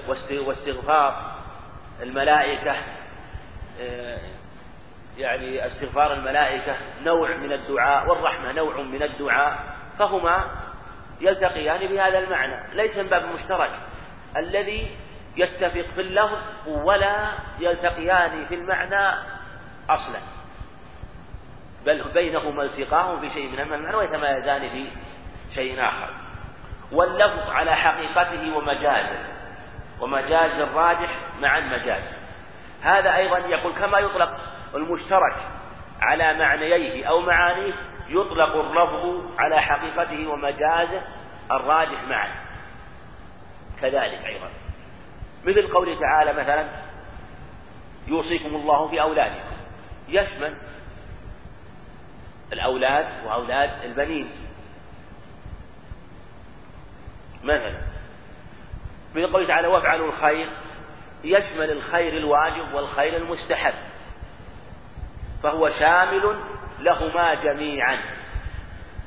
[0.47, 1.31] واستغفار
[2.01, 2.75] الملائكة
[3.81, 4.19] آه،
[5.17, 9.59] يعني استغفار الملائكة نوع من الدعاء والرحمة نوع من الدعاء
[9.99, 10.45] فهما
[11.21, 13.71] يلتقيان بهذا المعنى ليس من باب مشترك.
[14.37, 14.95] الذي
[15.37, 17.27] يتفق في اللفظ ولا
[17.59, 19.17] يلتقيان في المعنى
[19.89, 20.19] أصلا.
[21.85, 24.87] بل بينهما التقاء في شيء من المعنى ويتمايزان في
[25.55, 26.09] شيء آخر.
[26.91, 29.19] واللفظ على حقيقته ومجازه
[29.99, 31.09] ومجاز الراجح
[31.41, 32.03] مع المجاز.
[32.81, 34.40] هذا أيضا يقول كما يطلق
[34.75, 35.35] المشترك
[36.01, 37.73] على معنييه أو معانيه
[38.09, 41.01] يطلق اللفظ على حقيقته ومجازه
[41.51, 42.31] الراجح معا
[43.81, 44.49] كذلك أيضا.
[45.43, 46.67] مثل قوله تعالى مثلا
[48.07, 49.51] يوصيكم الله في أولادكم.
[50.09, 50.57] يشمل
[52.53, 54.31] الأولاد وأولاد البنين.
[57.43, 57.81] مثلا
[59.15, 60.49] مثل قوله تعالى وافعلوا الخير.
[61.23, 63.73] يشمل الخير الواجب والخير المستحب.
[65.43, 66.39] فهو شامل
[66.79, 67.99] لهما جميعا.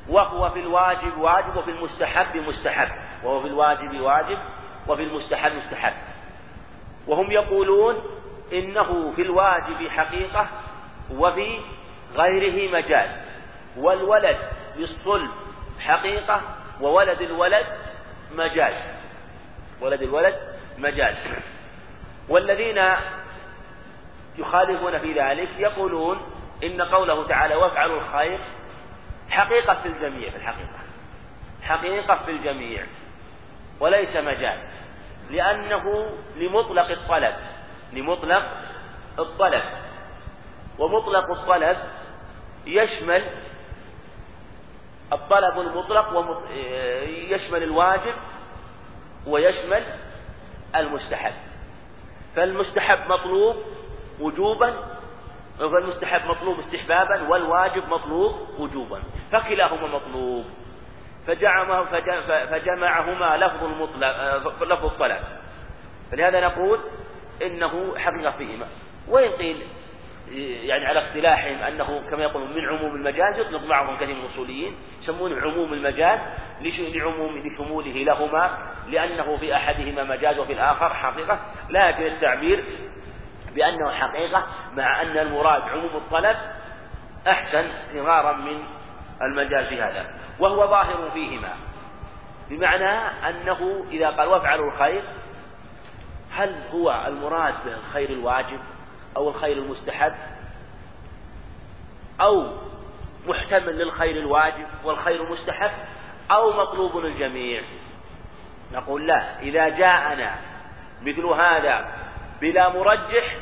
[0.09, 2.89] وهو في الواجب واجب وفي المستحب مستحب.
[3.23, 4.37] وهو في الواجب واجب
[4.87, 5.93] وفي المستحب مستحب.
[7.07, 8.01] وهم يقولون
[8.53, 10.47] إنه في الواجب حقيقة
[11.11, 11.59] وفي
[12.15, 13.19] غيره مجاز.
[13.77, 14.37] والولد
[14.77, 15.31] بالصلب
[15.79, 16.41] حقيقة
[16.81, 17.65] وولد الولد
[18.35, 18.83] مجاز.
[19.81, 20.35] ولد الولد
[20.77, 21.17] مجاز.
[22.29, 22.81] والذين
[24.37, 26.21] يخالفون في ذلك يقولون
[26.63, 28.39] إن قوله تعالى وافعلوا الخير
[29.29, 30.79] حقيقة في الجميع في الحقيقة.
[31.63, 32.85] حقيقة في الجميع.
[33.79, 34.69] وليس مجال.
[35.29, 37.35] لأنه لمطلق الطلب.
[37.93, 38.43] لمطلق
[39.19, 39.63] الطلب.
[40.79, 41.77] ومطلق الطلب
[42.65, 43.23] يشمل
[45.13, 46.43] الطلب المطلق
[47.07, 48.15] يشمل الواجب
[49.27, 49.83] ويشمل
[50.75, 51.33] المستحب.
[52.35, 53.55] فالمستحب مطلوب
[54.19, 54.73] وجوبا
[55.59, 58.99] فالمستحب مطلوب استحبابا والواجب مطلوب وجوبا.
[59.31, 60.45] فكلاهما مطلوب.
[62.51, 65.19] فجمعهما لفظ المطلق لفظ الطلب.
[66.11, 66.79] فلهذا نقول
[67.41, 68.67] إنه حقيقة فيهما
[69.07, 69.61] وإن قيل
[70.63, 75.41] يعني على اصطلاحهم أنه كما يقولون من عموم المجاز يطلق معهم كثير من الأصوليين يسمونه
[75.41, 76.19] عموم المجاز
[76.61, 78.57] لعموم لشموله لهما
[78.89, 81.39] لأنه في أحدهما مجاز وفي الآخر حقيقة.
[81.69, 82.65] لكن التعبير
[83.55, 86.37] بأنه حقيقة مع أن المراد عموم الطلب
[87.27, 88.63] أحسن فرارا من
[89.21, 90.05] المجاز في هذا.
[90.39, 91.53] وهو ظاهر فيهما.
[92.49, 92.89] بمعنى
[93.29, 95.03] أنه إذا قال وافعلوا الخير
[96.31, 98.59] هل هو المراد بالخير الواجب
[99.17, 100.13] أو الخير المستحب؟
[102.21, 102.47] أو
[103.27, 105.71] محتمل للخير الواجب والخير المستحب؟
[106.31, 107.63] أو مطلوب للجميع؟
[108.73, 109.39] نقول لا.
[109.39, 110.35] إذا جاءنا
[111.01, 112.04] مثل هذا
[112.41, 113.35] بلا مرجح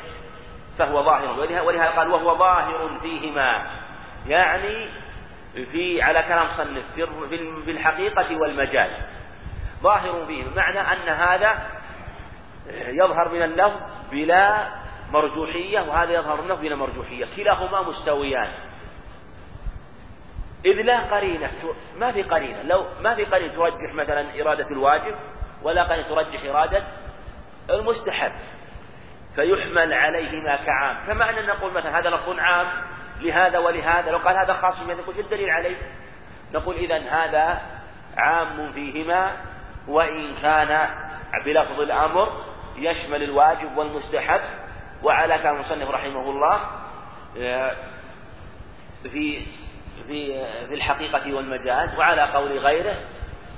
[0.78, 1.40] فهو ظاهر.
[1.40, 3.66] ولهذا قال وهو ظاهر فيهما.
[4.26, 4.90] يعني
[5.54, 6.84] في على كلام صنف
[7.64, 9.02] في الحقيقة والمجاز.
[9.82, 11.66] ظاهر فيه بمعنى أن هذا
[12.86, 13.80] يظهر من اللفظ
[14.10, 14.68] بلا
[15.12, 17.26] مرجوحية وهذا يظهر منه بلا مرجوحية.
[17.36, 18.48] كلاهما مستويان.
[20.64, 21.50] إذ لا قرينة
[21.98, 22.62] ما في قرينة.
[22.62, 25.14] لو ما في قرينة ترجح مثلا إرادة الواجب
[25.62, 26.82] ولا قرينة ترجح إرادة
[27.70, 28.32] المستحب.
[29.36, 30.96] فيحمل عليهما كعام.
[31.06, 32.66] كما أننا نقول مثلا هذا لفظ عام
[33.20, 35.76] لهذا ولهذا لو قال هذا خاص بهذا نقول الدليل عليه؟
[36.54, 37.62] نقول إذا هذا
[38.16, 39.32] عام فيهما
[39.88, 40.88] وإن كان
[41.44, 42.44] بلفظ الأمر
[42.76, 44.40] يشمل الواجب والمستحب.
[45.02, 46.60] وعلى كلام المصنف رحمه الله
[47.38, 47.72] آه،
[49.02, 49.40] في
[50.06, 52.94] في في الحقيقة والمجاز وعلى قول غيره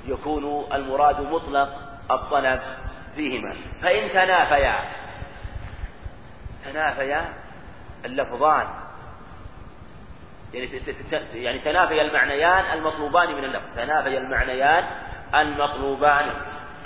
[0.07, 1.69] يكون المراد مطلق
[2.11, 2.61] الطلب
[3.15, 3.55] فيهما.
[3.81, 4.75] فإن تنافيا
[6.71, 7.33] تنافيا
[8.05, 8.67] اللفظان.
[10.53, 10.69] يعني
[11.33, 13.75] يعني تنافي المعنيان المطلوبان من اللفظ.
[13.75, 14.83] تنافي المعنيان
[15.35, 16.31] المطلوبان.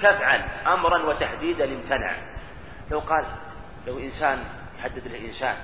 [0.02, 2.15] كفعل أمرا وتحديدا امتنع.
[2.91, 3.26] لو قال
[3.88, 4.44] لو إنسان
[4.80, 5.56] يحدد له إنسان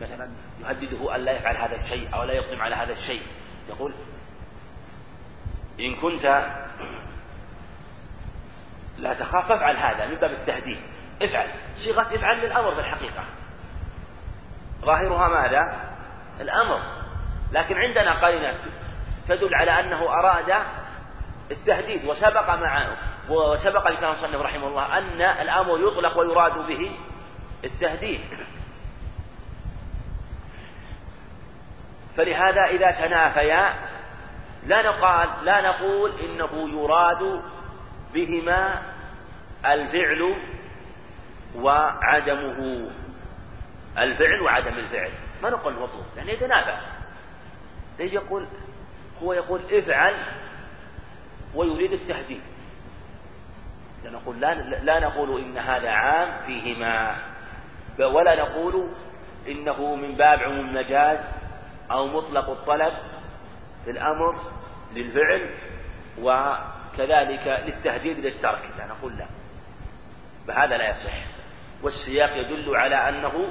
[0.00, 0.30] مثلا
[0.60, 3.22] يهدده أن لا يفعل هذا الشيء أو لا يقدم على هذا الشيء
[3.68, 3.94] يقول
[5.80, 6.52] إن كنت
[8.98, 10.78] لا تخاف فافعل هذا من باب التهديد
[11.22, 11.48] افعل.
[11.76, 13.24] صيغة افعل للأمر في الحقيقة
[14.84, 15.80] ظاهرها ماذا؟
[16.40, 16.80] الأمر.
[17.52, 18.54] لكن عندنا قرينة
[19.28, 20.54] تدل على أنه أراد
[21.50, 22.96] التهديد وسبق معه
[23.28, 26.96] وسبق لكلام المصنف رحمه الله أن الأمر يطلق ويراد به
[27.64, 28.20] التهديد.
[32.16, 33.74] فلهذا إذا تنافيا
[34.66, 37.42] لا نقال لا نقول إنه يراد
[38.14, 38.82] بهما
[39.66, 40.36] الفعل
[41.56, 42.90] وعدمه
[43.98, 45.10] الفعل وعدم الفعل.
[45.42, 46.76] ما نقول مطلوب؟ يعني يتنافى.
[47.98, 48.46] ليش يقول؟
[49.22, 50.14] هو يقول افعل
[51.54, 52.40] ويريد التهديد.
[54.04, 57.16] نقول لا, لا نقول إن هذا عام فيهما.
[57.98, 58.88] ولا نقول
[59.48, 61.18] إنه من باب عموم المجاز
[61.90, 62.92] أو مطلق الطلب
[63.84, 64.40] في الأمر
[64.94, 65.50] للفعل
[66.20, 69.26] وكذلك للتهديد للترك لا نقول لا.
[70.48, 71.33] فهذا لا يصح.
[71.84, 73.48] والسياق يدل على أنه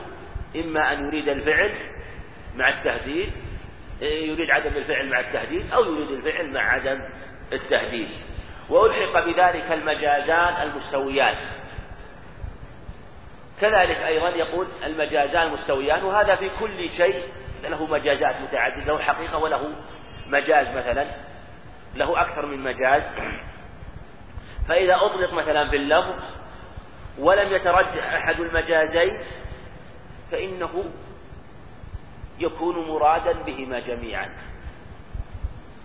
[0.56, 1.72] إما أن يريد الفعل
[2.56, 3.32] مع التهديد
[4.02, 7.00] يريد عدم الفعل مع التهديد أو يريد الفعل مع عدم
[7.54, 8.10] التهديد.
[8.70, 11.36] وألحق بذلك المجازان المستويان.
[13.62, 17.24] كذلك أيضا يقول المجازان المستويان وهذا في كل شيء
[17.64, 19.76] له مجازات متعددة له حقيقة وله
[20.28, 21.08] مجاز مثلا
[21.96, 23.04] له أكثر من مجاز.
[24.68, 26.33] فإذا أطلق مثلا في اللفظ
[27.18, 29.20] ولم يترجح أحد المجازين
[30.32, 30.86] فإنه
[32.40, 34.30] يكون مرادا بهما جميعا.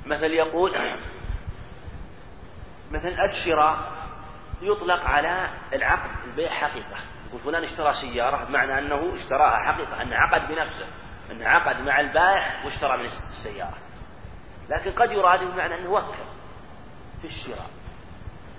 [0.06, 0.76] مثل يقول
[2.90, 3.92] مثلا الشراء
[4.62, 6.96] يطلق على العقد البيع حقيقة.
[7.28, 10.86] يقول فلان اشترى سيارة بمعنى أنه اشتراها حقيقة أنه عقد بنفسه
[11.30, 13.78] أنه عقد مع البائع واشترى من السيارة.
[14.70, 16.14] لكن قد يراد بمعنى أنه وكل
[17.22, 17.70] في الشراء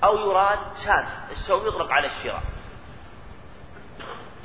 [0.04, 2.44] أو يراد ساد السوم يطلق على الشراء.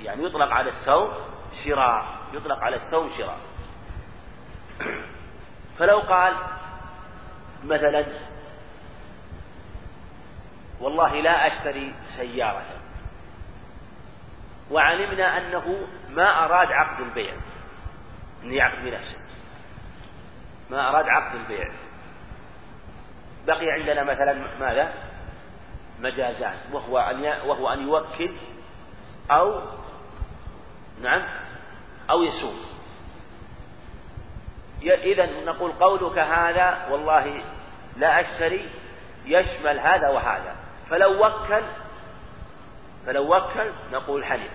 [0.02, 1.12] يعني يطلق على السوم
[1.64, 3.38] شراء يطلق على السوم شراء.
[5.78, 6.34] فلو قال
[7.64, 8.06] مثلا
[10.80, 12.64] والله لا أشتري سيارة.
[14.70, 17.34] وعلمنا أنه ما أراد عقد البيع.
[18.42, 19.18] أن يعقد بنفسه
[20.70, 21.72] ما أراد عقد البيع.
[23.46, 24.92] بقي عندنا مثلا ماذا؟
[26.00, 28.36] مجازان وهو أن وهو أن يوكل
[29.30, 29.60] أو
[31.02, 31.22] نعم؟
[32.10, 32.60] أو يسوم
[34.82, 37.42] إذا نقول قولك هذا والله
[37.96, 38.68] لا أشتري
[39.26, 40.56] يشمل هذا وهذا.
[40.90, 41.62] فلو وكل
[43.06, 44.50] فلو وكل نقول حلف.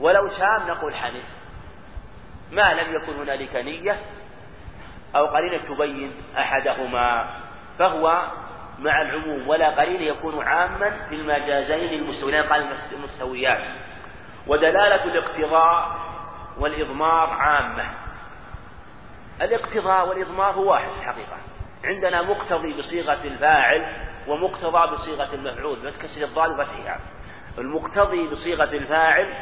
[0.00, 1.24] ولو شام نقول حلف.
[2.52, 4.00] ما لم يكن هنالك نية
[5.16, 7.30] أو قرينة تبين أحدهما
[7.78, 8.22] فهو
[8.78, 9.48] مع العموم.
[9.48, 13.76] ولا قرينة يكون عاما في المجازين المستويين قال المستويان.
[14.48, 15.98] ودلالة الاقتضاء
[16.58, 17.84] والإضمار عامة.
[19.42, 21.36] الاقتضاء والإضمار هو واحد الحقيقة.
[21.84, 23.96] عندنا مقتضي بصيغة الفاعل
[24.28, 25.78] ومقتضى بصيغة المفعول.
[25.78, 27.00] بس كسر الضال وفتحها
[27.58, 29.34] المقتضي بصيغة الفاعل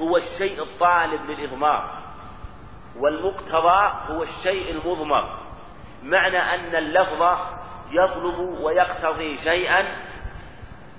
[0.00, 1.90] هو الشيء الطالب للإضمار.
[2.96, 5.38] والمقتضى هو الشيء المضمر.
[6.02, 7.38] معنى أن اللفظ
[7.90, 9.84] يطلب ويقتضي شيئا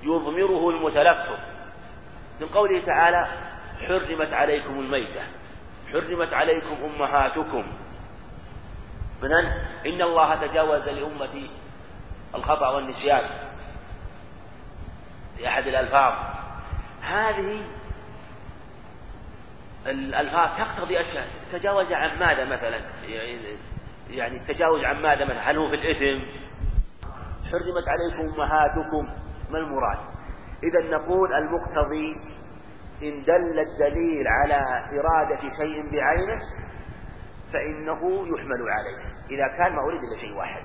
[0.03, 1.39] يضمره المتلفظ.
[2.41, 3.27] من قوله تعالى
[3.87, 5.21] حرمت عليكم الميتة
[5.91, 7.63] حرمت عليكم أمهاتكم.
[9.21, 9.39] مثلا
[9.85, 11.49] إن الله تجاوز لأمتي
[12.35, 13.23] الخطأ والنسيان
[15.37, 16.13] في أحد الألفاظ.
[17.01, 17.61] هذه
[19.85, 21.27] الألفاظ تقتضي أشياء.
[21.51, 22.81] تجاوز عن ماذا مثلا؟
[24.09, 26.25] يعني التجاوز عن ماذا مثلا؟ هل هو في الإثم؟
[27.51, 29.09] حرمت عليكم أمهاتكم
[29.49, 29.97] ما المراد؟
[30.63, 32.34] إذا نقول المقتضي
[33.03, 34.61] إن دل الدليل على
[34.99, 36.41] إرادة شيء بعينه
[37.53, 39.15] فإنه يحمل عليه.
[39.29, 40.61] إذا كان ما أريد إلا شيء واحد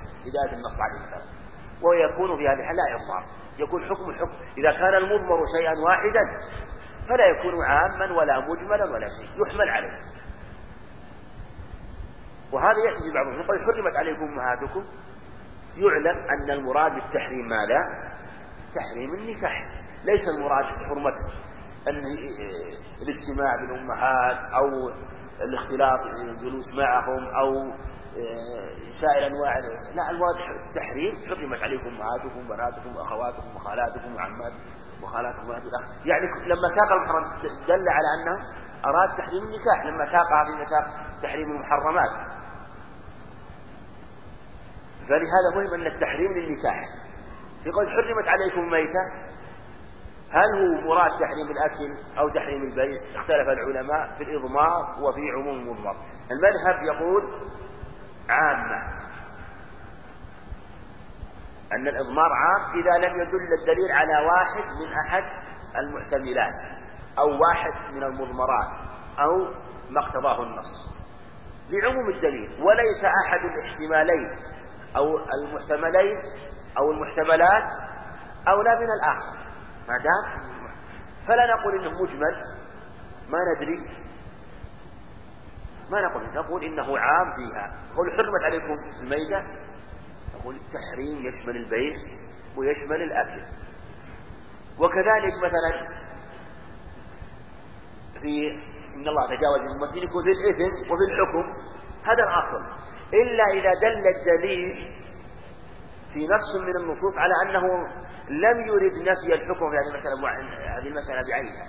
[0.53, 1.41] النص عليه السلام
[1.83, 3.25] ويكون في هذه الحالة لا إضمار
[3.59, 6.25] يكون حكم الحكم إذا كان المضمر شيئا واحدا
[7.09, 9.43] فلا يكون عاما ولا مجملا ولا شيء.
[9.43, 9.99] يحمل عليه.
[12.53, 14.85] وهذا يأتي في بعضهم يقول حرمت عليكم أمهاتكم.
[15.77, 18.11] يعلم أن المراد بالتحريم ماذا؟
[18.75, 19.65] تحريم النكاح.
[20.05, 21.13] ليس المراد حرمة
[21.89, 24.91] الاجتماع بالأمهات أو
[25.41, 27.55] الاختلاط الجلوس معهم أو
[28.17, 29.59] آه، سائر أنواع
[29.95, 30.35] لا المراد
[30.69, 34.71] التحريم حرمت عليكم أمهاتكم وبناتكم وأخواتكم وخالاتكم وعماتكم
[35.03, 35.51] وخالاتكم
[36.05, 37.25] يعني لما ساق المحرم
[37.69, 38.47] دل على أنه
[38.85, 40.85] أراد تحريم النكاح لما ساقها في مساق
[41.23, 42.11] تحريم المحرمات.
[45.09, 46.89] فلهذا مهم أن التحريم للنكاح.
[47.65, 49.30] في قول حرمت عليكم ميتة
[50.33, 55.97] هل هو مراد تحريم الأكل أو تحريم البيع اختلف العلماء في الإضمار وفي عموم المضمر.
[56.31, 57.23] المذهب يقول
[58.29, 59.01] عامة
[61.73, 65.25] أن الإضمار عام إذا لم يدل الدليل على واحد من أحد
[65.77, 66.55] المحتملات
[67.19, 68.71] أو واحد من المضمرات
[69.19, 69.39] أو
[69.91, 70.95] ما اقتضاه النص.
[71.71, 74.31] لعموم الدليل وليس أحد الاحتمالين
[74.97, 76.17] أو المحتملين
[76.79, 77.65] أو المحتملات
[78.49, 79.40] أولى من الآخر.
[79.91, 80.51] ما دام
[81.27, 82.45] فلا نقول إنه مجمل.
[83.29, 83.79] ما ندري.
[85.91, 86.35] ما نقول.
[86.35, 89.43] نقول إنه عام فيها نقول حرمت عليكم الميتة.
[90.35, 91.97] نقول التحريم يشمل البيع
[92.57, 93.43] ويشمل الأكل.
[94.79, 96.01] وكذلك مثلا
[98.21, 98.51] في
[98.95, 101.53] إن الله تجاوز الممثلين يكون في الإثم وفي الحكم.
[102.05, 102.91] هذا الأصل.
[103.15, 104.95] إلا إذا دل الدليل
[106.13, 107.87] في نص من النصوص على أنه
[108.31, 111.67] لم يرد نفي الحكم في هذه المسألة هذه المسألة بعينها.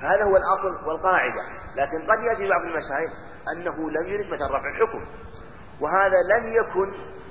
[0.00, 1.42] هذا هو الأصل والقاعدة.
[1.76, 3.10] لكن قد يأتي بعض المسائل
[3.52, 5.04] أنه لم يرد مثلا رفع الحكم.
[5.80, 6.88] وهذا لم يكن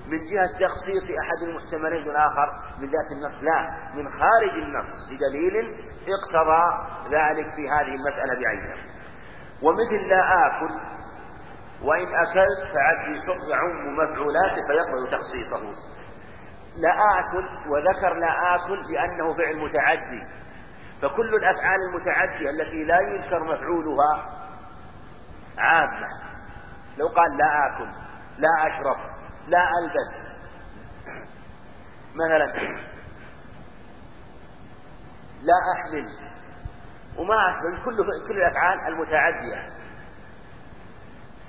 [0.07, 5.75] من جهة تخصيص أحد المحتملين بالآخر من ذات النص لا من خارج النص بدليل
[6.07, 6.63] اقتضى
[7.15, 8.75] ذلك في هذه المسألة بعينها.
[9.61, 10.73] ومثل لا آكل
[11.83, 15.92] وإن أكلت فعد شر يعم مفعولاته فيقبل تخصيصه.
[16.77, 20.43] لا آكل وذكر لا آكل لأنه فعل متعدي.
[21.01, 24.39] فكل الأفعال المتعدية التي لا يذكر مفعولها
[25.57, 26.07] عامة.
[26.97, 27.89] لو قال لا آكل
[28.37, 28.97] لا أشرب
[29.47, 30.33] لا ألبس.
[32.15, 32.53] مثلا
[35.41, 36.07] لا أحمل
[37.17, 37.97] وما أحمل كل
[38.27, 39.69] كل الأفعال المتعدية.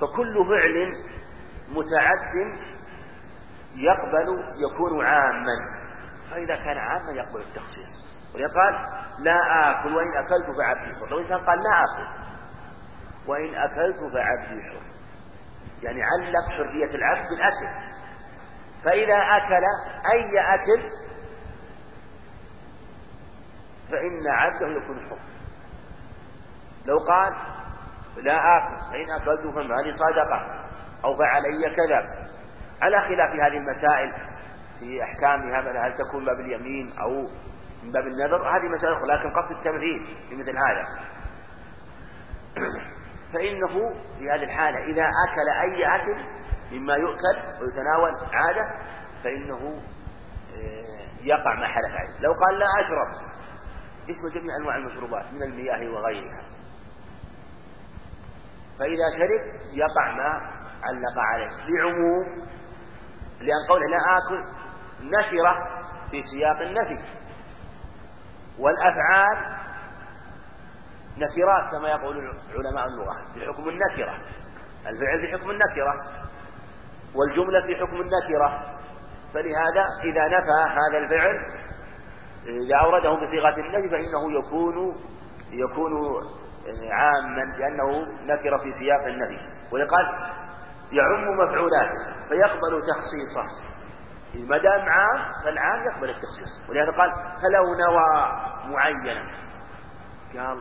[0.01, 0.93] فكل فعل
[1.68, 2.74] متعد
[3.75, 5.85] يقبل يكون عاما.
[6.31, 8.09] فإذا كان عاما يقبل التخصيص.
[8.35, 8.75] ولقال
[9.18, 11.07] لا آكل وإن أكلت فعبدي حر.
[11.11, 12.25] لو إنسان قال لا آكل
[13.27, 14.83] وإن أكلت فعبدي حر.
[15.83, 17.95] يعني علق حرية العبد بالأكل.
[18.85, 19.64] فإذا أكل
[20.12, 20.91] أي أكل
[23.91, 25.18] فإن عبده يكون حر.
[26.87, 27.33] لو قال
[28.16, 30.64] لا آكل فإن أكلت فمالي صدقة
[31.05, 32.24] أو فعلي كذا.
[32.83, 34.12] على خلاف هذه المسائل
[34.79, 37.29] في أحكامها مثلا هل تكون باب اليمين أو
[37.85, 40.85] من باب النذر هذه مسألة أخرى لكن قصد التمثيل في مثل هذا.
[43.33, 46.25] فإنه في هذه الحالة إذا أكل أي أكل
[46.72, 48.95] مما يؤكل ويتناول عادة
[49.25, 49.83] فإنه
[50.55, 52.20] آه، يقع ما حلف عليه.
[52.20, 53.35] لو قال لا أشرب
[54.11, 56.43] اسم جميع أنواع المشروبات من المياه وغيرها.
[58.79, 60.51] فإذا شرب يقع ما
[60.83, 61.51] علق عليه.
[61.68, 62.54] لعموم
[63.45, 64.45] لأن قوله لا آكل
[65.03, 65.55] نكرة
[66.11, 67.05] في سياق النفي.
[68.59, 69.36] والأفعال
[71.16, 72.16] نكرات كما يقول
[72.55, 74.14] علماء اللغة في حكم النكرة.
[74.86, 75.95] الفعل في حكم النكرة
[77.14, 78.74] والجملة في حكم النكرة.
[79.34, 81.36] فلهذا إذا نفى هذا الفعل
[82.47, 84.97] إذا أورده بصيغة النفي فإنه يكون
[85.51, 85.92] يكون
[86.92, 89.38] عاما لأنه نكر في سياق النفي.
[89.72, 90.07] ولقال
[90.97, 93.74] يعم مفعولاته فيقبل تخصيصه.
[94.34, 96.68] ما دام عام فالعام يقبل التخصيص.
[96.68, 98.32] ولهذا قال فلو نوى
[98.72, 99.22] معينا.
[100.36, 100.61] قال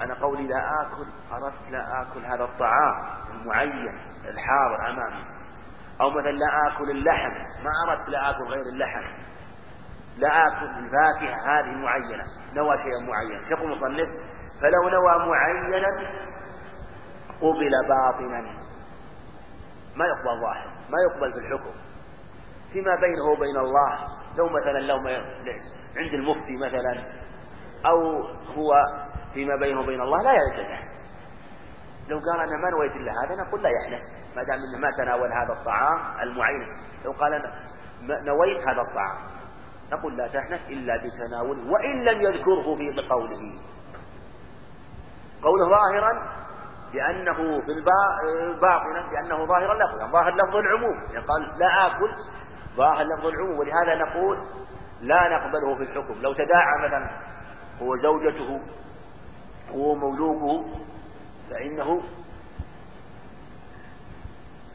[0.00, 2.94] أنا قولي لا آكل أردت لا آكل هذا الطعام
[3.30, 5.24] المعين الحاضر أمامي.
[6.00, 7.32] أو مثلا لا آكل اللحم
[7.64, 9.04] ما أردت لا آكل غير اللحم.
[10.18, 12.24] لا آكل الفاكهة هذه معينة
[12.54, 14.08] نوى شيئا معين شيخ المصنف
[14.62, 15.88] فلو نوى معينا
[17.40, 18.55] قبل باطنا.
[19.96, 21.74] ما يقبل ظاهر ما يقبل في الحكم.
[22.72, 23.98] فيما بينه وبين الله
[24.38, 24.96] لو مثلا لو
[25.96, 27.04] عند المفتي مثلا
[27.86, 28.22] أو
[28.56, 28.74] هو
[29.34, 30.78] فيما بينه وبين الله لا يلزمه
[32.08, 34.02] لو قال أنا ما نويت إلا هذا نقول لا يحلف
[34.36, 36.66] ما دام أنه ما تناول هذا الطعام المعين.
[37.04, 37.52] لو قال أنا
[38.02, 39.18] نويت هذا الطعام
[39.92, 43.60] نقول لا تحنث إلا بتناول وإن لم يذكره في قوله.
[45.42, 46.36] قوله ظاهرا
[46.94, 47.84] لأنه في
[48.60, 50.96] باطنا لأنه ظاهر اللفظ يعني ظاهر لفظ العموم.
[51.12, 52.10] يعني قال لا آكل
[52.76, 54.38] ظاهر لفظ العموم ولهذا نقول
[55.00, 56.14] لا نقبله في الحكم.
[56.20, 57.10] لو تداعى مثلا
[57.82, 58.60] هو زوجته
[59.70, 60.64] هو مولوكه
[61.50, 62.02] فإنه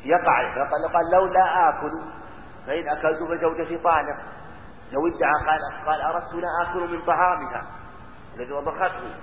[0.05, 1.91] يقع فقال قال لو لا آكل
[2.67, 4.17] فإن أكلت فزوجتي طالق
[4.91, 7.65] لو ادعى قال قال أردت لا آكل من طعامها
[8.35, 9.15] الذي وضخته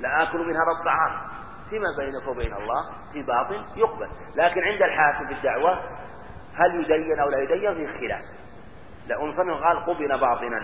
[0.00, 1.33] لا آكل من هذا الطعام
[1.70, 4.08] فيما بينك وبين الله في باطل يقبل.
[4.36, 5.80] لكن عند الحاكم في الدعوة
[6.56, 8.22] هل يدين أو لا يدين في خلاف.
[9.06, 10.60] لأن قال قبل باطنا.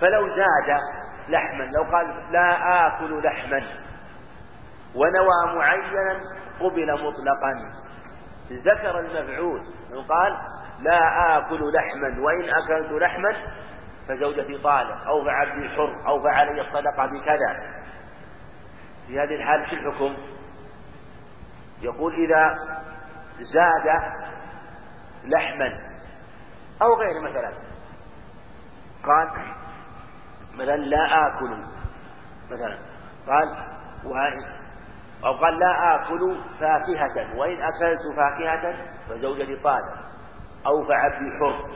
[0.00, 0.80] فلو زاد
[1.28, 3.62] لحما لو قال لا آكل لحما
[4.94, 6.20] ونوى معينا
[6.60, 7.54] قبل مطلقا.
[8.52, 9.60] ذكر المفعول
[10.08, 10.38] قال
[10.80, 13.36] لا آكل لحما وإن أكلت لحما
[14.08, 17.77] فزوجتي طالق أو فعبدي حر أو فعلي الصدقة بكذا.
[19.08, 20.16] في هذه الحال في الحكم.
[21.82, 22.54] يقول إذا
[23.40, 24.02] زاد
[25.24, 25.80] لحما
[26.82, 27.52] أو غير مثلا
[29.04, 29.28] قال
[30.54, 31.64] مثلا لا آكل
[32.50, 32.78] مثلا
[33.26, 33.56] قال
[35.24, 38.76] أو قال لا آكل فاكهة وإن أكلت فاكهة
[39.08, 39.98] فزوجتي طالب
[40.66, 41.70] أو فعبدي حر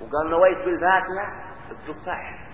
[0.00, 2.48] وقال نويت بالفاكهة التفاح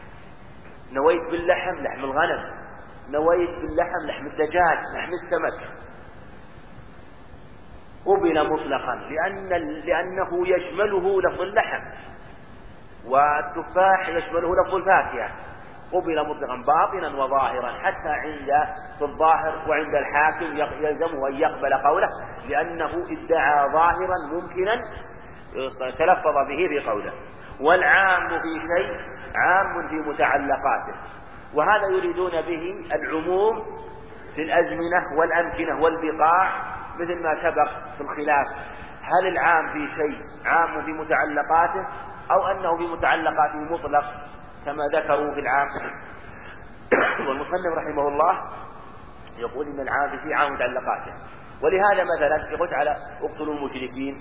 [0.92, 2.63] نويت باللحم لحم الغنم.
[3.08, 5.68] نويت باللحم لحم الدجاج لحم السمك.
[8.06, 9.48] قبل مطلقا لأن
[9.86, 11.82] لأنه يشمله لفظ اللحم.
[13.06, 15.30] والتفاح يشمله لفظ الفاكهة.
[15.92, 18.48] قبل مطلقا باطنا وظاهرا حتى عند
[18.98, 22.08] في الظاهر وعند الحاكم يلزمه أن يقبل قوله
[22.48, 24.80] لأنه ادعى ظاهرا ممكنا
[25.98, 27.12] تلفظ به في قوله
[27.60, 28.96] والعام في شيء
[29.34, 30.94] عام في متعلقاته.
[31.54, 33.62] وهذا يريدون به العموم
[34.34, 38.46] في الأزمنة والأمكنة والبقاع مثل ما سبق في الخلاف.
[39.02, 41.86] هل العام في شيء عام في متعلقاته
[42.30, 44.04] أو أنه في متعلقاته مطلق
[44.64, 45.68] كما ذكروا في العام؟
[47.28, 48.50] والمصنف رحمه الله
[49.38, 51.12] يقول إن العام في شيء عام متعلقاته.
[51.62, 54.16] ولهذا مثلا يقول تعالى اقتلوا المشركين.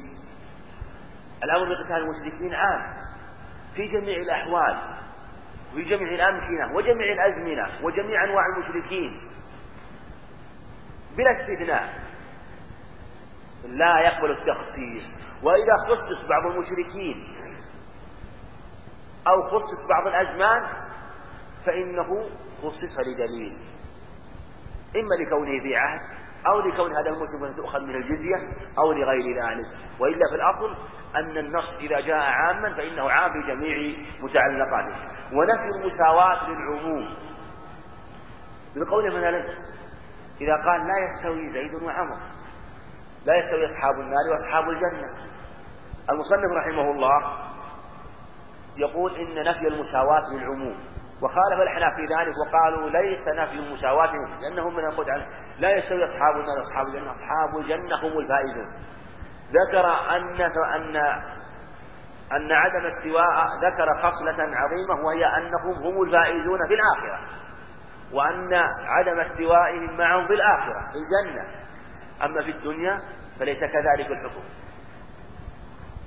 [1.44, 2.82] الأمر بقتال المشركين عام
[3.76, 5.03] في جميع الأحوال.
[5.74, 9.22] وفي جميع الأمكنة وجميع الأزمنة وجميع أنواع المشركين.
[11.18, 11.94] بلا استثناء.
[13.66, 15.04] لا يقبل التخصيص.
[15.44, 17.28] وإذا خصص بعض المشركين
[19.28, 20.68] أو خصص بعض الأزمان
[21.66, 22.30] فإنه
[22.62, 23.58] خصص لدليل.
[24.96, 26.00] إما لكونه في عهد
[26.48, 28.36] أو لكون هذا المسلم تؤخذ من الجزية
[28.80, 29.66] أو لغير ذلك.
[30.00, 30.76] وإلا في الأصل
[31.16, 35.13] أن النص إذا جاء عاما فإنه عام في جميع متعلقاته.
[35.36, 37.16] ونفي المساواة للعموم.
[38.76, 39.46] بالقول مثلا
[40.42, 42.18] إذا قال لا يستوي زيد وعمر
[43.26, 45.08] لا يستوي أصحاب النار وأصحاب الجنة.
[46.10, 47.38] المصنف رحمه الله
[48.78, 50.78] يقول إن نفي المساواة للعموم.
[51.22, 54.12] وخالف الأحناف في ذلك وقالوا ليس نفي المساواة
[54.42, 55.28] لأنهم من القدر
[55.60, 57.12] لا يستوي أصحاب النار وأصحاب الجنة.
[57.12, 58.68] أصحاب الجنة هم الفائزون.
[59.52, 60.42] ذكر أن
[60.76, 60.98] أن
[62.32, 67.20] أن عدم استواء ذكر خصلة عظيمة وهي أنهم هم الفائزون في الآخرة
[68.14, 68.54] وأن
[68.86, 71.46] عدم استوائهم معهم في الآخرة في الجنة.
[72.24, 73.00] أما في الدنيا
[73.40, 74.44] فليس كذلك الحكم.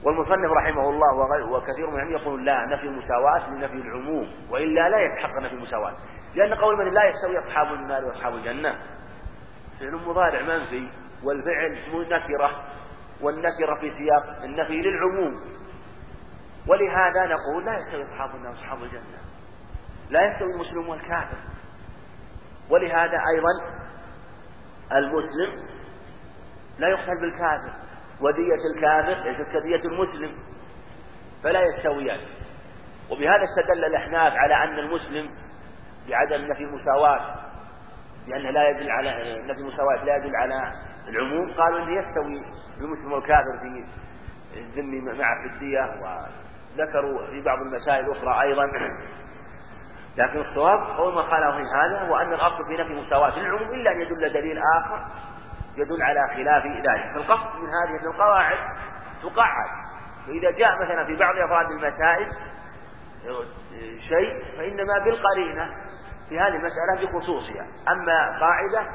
[0.05, 5.55] والمصنف رحمه الله وكثير من يقول لا نفي المساواة لنفي العموم وإلا لا يتحقق نفي
[5.55, 5.93] المساواة.
[6.35, 8.75] لأن قول من لا يستوي أصحاب النار وأصحاب الجنة
[9.81, 10.91] فعل مضارع منفي
[11.25, 11.79] والفعل
[12.11, 12.51] نكرة
[13.23, 15.56] والنكرة في سياق النفي للعموم.
[16.69, 19.19] ولهذا نقول لا يستوي أصحاب النار وأصحاب الجنة.
[20.11, 21.37] لا يستوي المسلم والكافر.
[22.71, 23.77] ولهذا أيضا
[24.93, 25.69] المسلم
[26.79, 27.87] لا يقتل بالكافر.
[28.21, 30.37] ودية الكافر ليست كدية المسلم
[31.43, 32.21] فلا يستويان
[33.11, 35.31] وبهذا استدل الأحناف على أن المسلم
[36.09, 37.35] بعدم نفي المساواة
[38.29, 39.11] لأنه لا يدل على
[39.43, 40.73] نفي المساواة لا يدل على
[41.09, 41.53] العموم.
[41.53, 43.85] قالوا أنه يستوي المسلم والكافر في
[44.61, 45.81] الذم معه في الدية
[46.77, 48.67] وذكروا في بعض المسائل الأخرى أيضا.
[50.17, 53.91] لكن الصواب قول ما قاله في هذا هو أن الأصل في نفي مساواة العموم إلا
[53.93, 55.07] أن يدل دليل آخر
[55.77, 57.15] يدل على خلاف ذلك.
[57.15, 58.59] فالقصد من هذه القواعد
[59.23, 59.87] تقعد.
[60.27, 62.33] فإذا جاء مثلا في بعض أفراد المسائل
[64.09, 65.71] شيء فإنما بالقرينة
[66.29, 67.67] في هذه المسألة بخصوصها.
[67.89, 68.91] أما قاعدة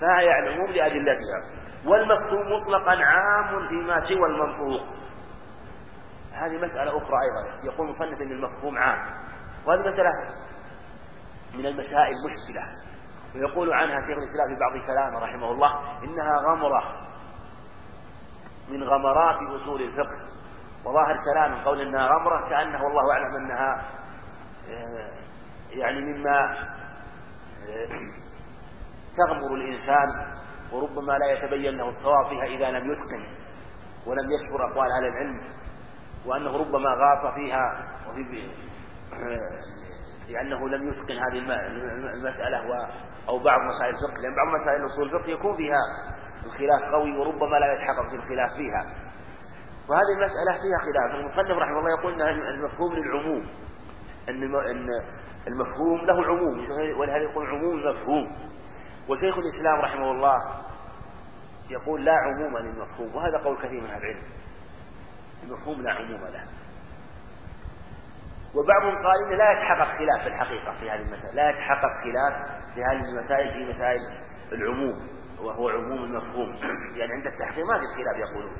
[0.00, 1.40] فهي العموم لأدلتها.
[1.86, 4.96] والمفهوم مطلقا عام فيما سوى المنطوق.
[6.36, 9.14] هذه مسألة أخرى أيضا يقول مصنف أن المفهوم عام.
[9.66, 10.10] وهذه مسألة
[11.54, 12.62] من المسائل المشكلة
[13.34, 16.82] ويقول عنها شيخ الإسلام في بعض كلامه رحمه الله إنها غمرة
[18.68, 20.26] من غمرات أصول الفقه.
[20.84, 23.84] وظاهر كلامه قول إنها غمرة كأنه والله أعلم أنها
[24.70, 25.10] آه،
[25.70, 26.40] يعني مما
[27.68, 27.88] آه،
[29.16, 30.36] تغمر الإنسان
[30.72, 33.26] وربما لا يتبين له الصواب فيها إذا لم يتقن
[34.06, 35.40] ولم يشكر أقوال أهل العلم.
[36.26, 38.50] وأنه ربما غاص فيها وفي
[39.12, 39.76] آه،
[40.32, 41.38] لأنه لم يتقن هذه
[42.14, 42.58] المسألة
[43.28, 45.78] أو بعض مسائل الفقه لأن بعض مسائل أصول الفقه يكون فيها
[46.46, 48.84] الخلاف قوي وربما لا يتحقق في الخلاف فيها.
[49.88, 51.14] وهذه المسألة فيها خلاف.
[51.20, 53.46] المصنف رحمه الله يقول أن المفهوم للعموم.
[54.28, 54.88] أن
[55.46, 56.66] المفهوم له عموم.
[56.98, 58.36] ولهذا يقول عموم المفهوم
[59.08, 60.36] وشيخ الإسلام رحمه الله
[61.70, 63.14] يقول لا عموم للمفهوم.
[63.16, 64.22] وهذا قول كثير من أهل العلم.
[65.42, 66.44] المفهوم لا عموم له.
[68.54, 72.34] وبعضهم قال إنه لا يتحقق خلاف في الحقيقة في هذه المسائل لا يتحقق خلاف
[72.74, 74.00] في هذه المسائل في مسائل
[74.52, 75.08] العموم
[75.40, 76.56] وهو عموم المفهوم
[76.96, 78.56] يعني عند التحقيق ما في خلاف يقولون.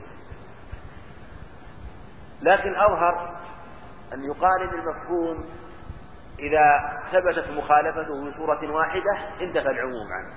[2.42, 3.36] لكن أظهر
[4.14, 5.44] أن يقال إن المفهوم
[6.38, 10.34] إذا ثبتت مخالفته بصورة واحدة انتفى العموم عنه.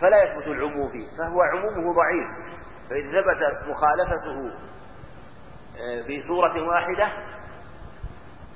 [0.00, 2.45] فلا يثبت العموم فيه فهو عمومه ضعيف.
[2.90, 4.50] فإذا ثبت مخالفته
[6.06, 7.12] في سورة واحدة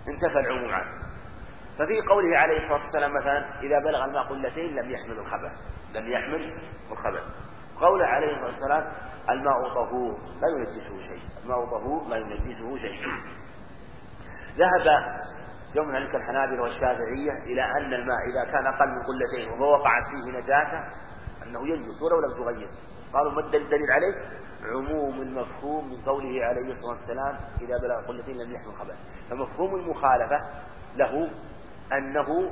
[0.08, 1.00] انتفى العموم عنه.
[1.78, 5.52] ففي قوله عليه الصلاة والسلام مثلا إذا بلغ الماء قلتين لم يحمل الخبث
[5.94, 6.60] لم يحمل
[6.92, 7.22] الخبث.
[7.80, 8.92] قوله عليه الصلاة والسلام
[9.30, 11.22] الماء طهور لا ينجسه شيء.
[11.44, 13.06] الماء طهور لا ينجسه شيء.
[14.56, 14.86] ذهب
[15.74, 20.88] يوم ذلك الحنابلة والشافعية إلى أن الماء إذا كان أقل من قلتين ووقعت فيه نجاسة
[21.42, 22.68] أنه ينجس ولو لم تغير.
[23.12, 24.14] قالوا ما الدليل؟ عليه
[24.64, 28.96] عموم المفهوم من قوله عليه الصلاة والسلام إذا بلغ قلتين لم يحمل خبث
[29.30, 30.36] فمفهوم المخالفة
[30.96, 31.30] له
[31.92, 32.50] أنه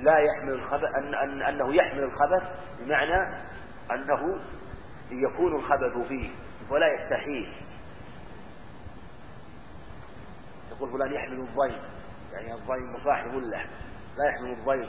[0.00, 2.42] لا يحمل الخبث أن أن أنه يحمل الخبث
[2.78, 3.44] بمعنى
[3.92, 4.40] أنه
[5.10, 6.30] يكون الخبث فيه
[6.70, 7.54] ولا يستحيل.
[10.70, 11.82] تقول فلان يحمل الضيم
[12.32, 13.66] يعني الضيم مصاحب له
[14.18, 14.88] لا يحمل الضيم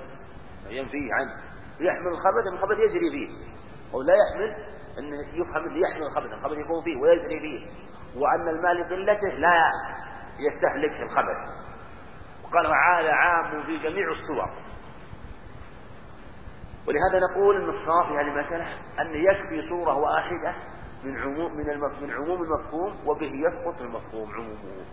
[0.70, 1.42] ينفيه عنه.
[1.80, 3.46] يحمل الخبث الخبث يجري فيه
[3.94, 7.68] أو لا يحمل أن يفهم أنه يحمل الخبث الخبث يكون فيه ويجري فيه
[8.20, 9.72] وأن المال لقلته لا
[10.40, 11.38] يستهلك الخبث
[12.44, 14.50] وقال هذا عام في جميع الصور
[16.88, 18.68] ولهذا نقول ان الصواب في هذه المسألة
[19.02, 20.56] أن يكفي صورة واحدة
[21.04, 21.66] من عموم من
[22.02, 24.86] من عموم المفهوم وبه يسقط المفهوم عمومه.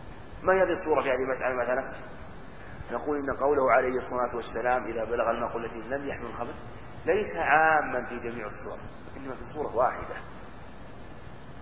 [0.42, 1.92] ما هي هذه الصورة في هذه المسألة مثلا؟
[2.92, 6.54] نقول إن قوله عليه الصلاة والسلام إذا بلغ الماء التي لم يحمل الخبث
[7.06, 8.78] ليس عاما في جميع الصور
[9.22, 10.14] إنما في صورة واحدة.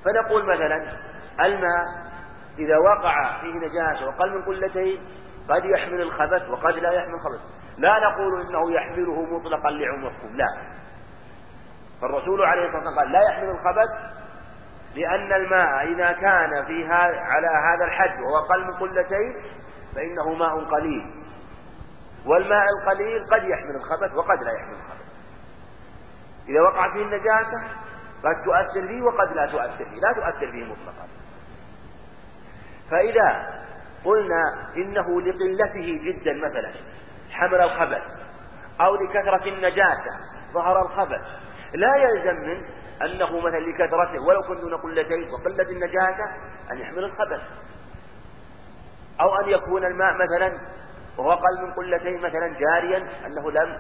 [0.04, 0.96] فنقول مثلا
[1.40, 1.84] الماء
[2.58, 5.00] إذا وقع فيه نجاسة وقل من قلتين
[5.48, 7.40] قد يحمل الخبث وقد لا يحمل الخبث.
[7.78, 10.80] لا نقول إنه يحمله مطلقا مفهوم لا.
[12.00, 14.20] فالرسول عليه الصلاة والسلام قال لا يحمل الخبث
[14.94, 19.34] لأن الماء إذا كان في على هذا الحد وهو أقل من قلتين
[19.94, 21.20] فإنه ماء قليل.
[22.26, 24.74] والماء القليل قد يحمل الخبث وقد لا يحمل
[26.48, 27.58] إذا وقع فيه النجاسة
[28.24, 31.08] قد تؤثر فيه وقد لا تؤثر فيه لا تؤثر فيه مطلقا.
[32.90, 33.60] فإذا
[34.04, 34.42] قلنا
[34.76, 36.72] إنه لقلته جدا مثلا
[37.30, 38.02] حمل الخبث
[38.80, 40.10] أو لكثرة النجاسة
[40.54, 41.20] ظهر الخبث
[41.74, 42.64] لا يلزم من
[43.02, 46.24] أنه مثلا لكثرته ولو كنت دون قلتين وقلة النجاسة
[46.72, 47.40] أن يحمل الخبث
[49.20, 50.58] أو أن يكون الماء مثلا
[51.18, 53.78] وهو أقل من قلتين مثلا جاريا أنه لم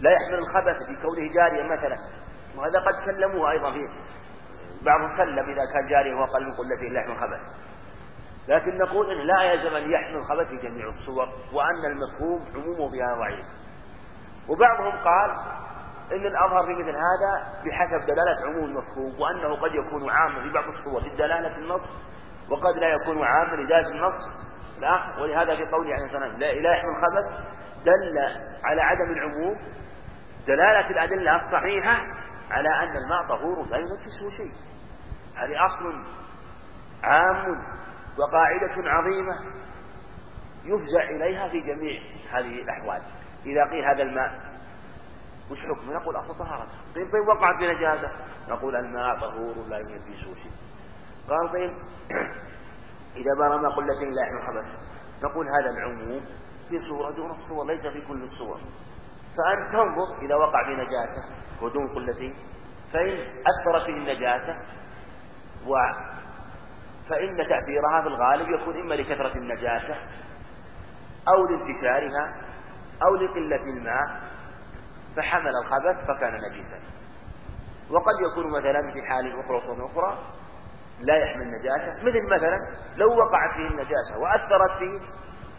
[0.00, 1.96] لا يحمل الخبث بكونه جاريا مثلا.
[2.56, 3.88] وهذا قد سلموه أيضا في
[4.84, 7.40] بعضهم سلم إذا كان جاريا أقل من قلتين لا يحمل الخبث.
[8.48, 13.14] لكن نقول إن لا يلزم أن يحمل الخبث في جميع الصور وأن المفهوم عمومه فيها
[13.18, 13.46] ضعيف.
[14.48, 15.30] وبعضهم قال
[16.12, 20.64] إن الأظهر في مثل هذا بحسب دلالة عموم المفهوم وأنه قد يكون عاما في بعض
[20.64, 21.80] الصور لدلالة النص
[22.50, 24.48] وقد لا يكون عاما لذات النص.
[24.80, 27.48] لا ولهذا في قوله عليه الصلاة والسلام لا يحمل الخبث
[27.84, 28.18] دل
[28.64, 29.58] على عدم العموم
[30.48, 31.96] دلالة الأدلة الصحيحة
[32.50, 34.52] على أن الماء طهور لا ينجسه شيء.
[35.34, 36.04] هذه أصل
[37.02, 37.62] عام
[38.18, 39.34] وقاعدة عظيمة
[40.64, 43.02] يفزع إليها في جميع هذه الأحوال.
[43.46, 44.32] إذا قيل هذا الماء
[45.50, 46.72] وش حكمه؟ نقول أصل طهارته.
[46.94, 48.12] طيب طيب وقعت بنجاسة
[48.48, 50.52] نقول الماء طهور لا ينجسه شيء.
[51.28, 51.70] قال طيب
[53.20, 54.66] إذا برم قلتين لا يحمل خبث
[55.24, 56.20] نقول هذا العموم
[56.68, 58.60] في صورة دون الصور ليس في كل الصور.
[59.38, 61.22] فأنت تنظر إذا وقع في نجاسة
[61.62, 62.34] ودون قلتين
[62.92, 64.54] فإن أثرت فيه النجاسة
[65.66, 65.74] و
[67.08, 69.96] فإن تأثيرها في الغالب يكون إما لكثرة النجاسة
[71.28, 72.34] أو لانتشارها
[73.06, 74.20] أو لقلة الماء
[75.16, 76.80] فحمل الخبث فكان نجسا.
[77.90, 80.18] وقد يكون مثلا في حال أخرى أخرى
[81.00, 82.58] لا يحمل نجاسة مثل مثلا
[82.96, 85.00] لو وقعت فيه النجاسة وأثرت فيه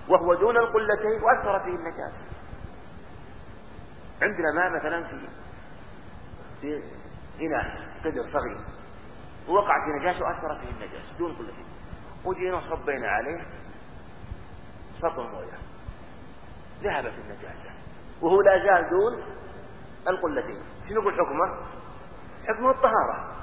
[0.10, 2.39] وهو دون القلتين وأثرت فيه النجاسة.
[4.22, 5.28] عندنا ماء مثلا في
[6.62, 6.84] في
[7.46, 8.58] إناء قدر صغير.
[9.48, 11.66] ووقعت في نجاسة وأثرت فيه النجاسة دون قلتين
[12.26, 13.42] وجينا صبينا عليه
[15.02, 15.58] سطر مويه.
[16.84, 17.70] ذهبت النجاسة
[18.22, 19.24] وهو لا زال دون
[20.08, 20.62] القلتين.
[20.90, 21.58] شنو نقول حكمه؟
[22.48, 23.36] حكمه الطهارة.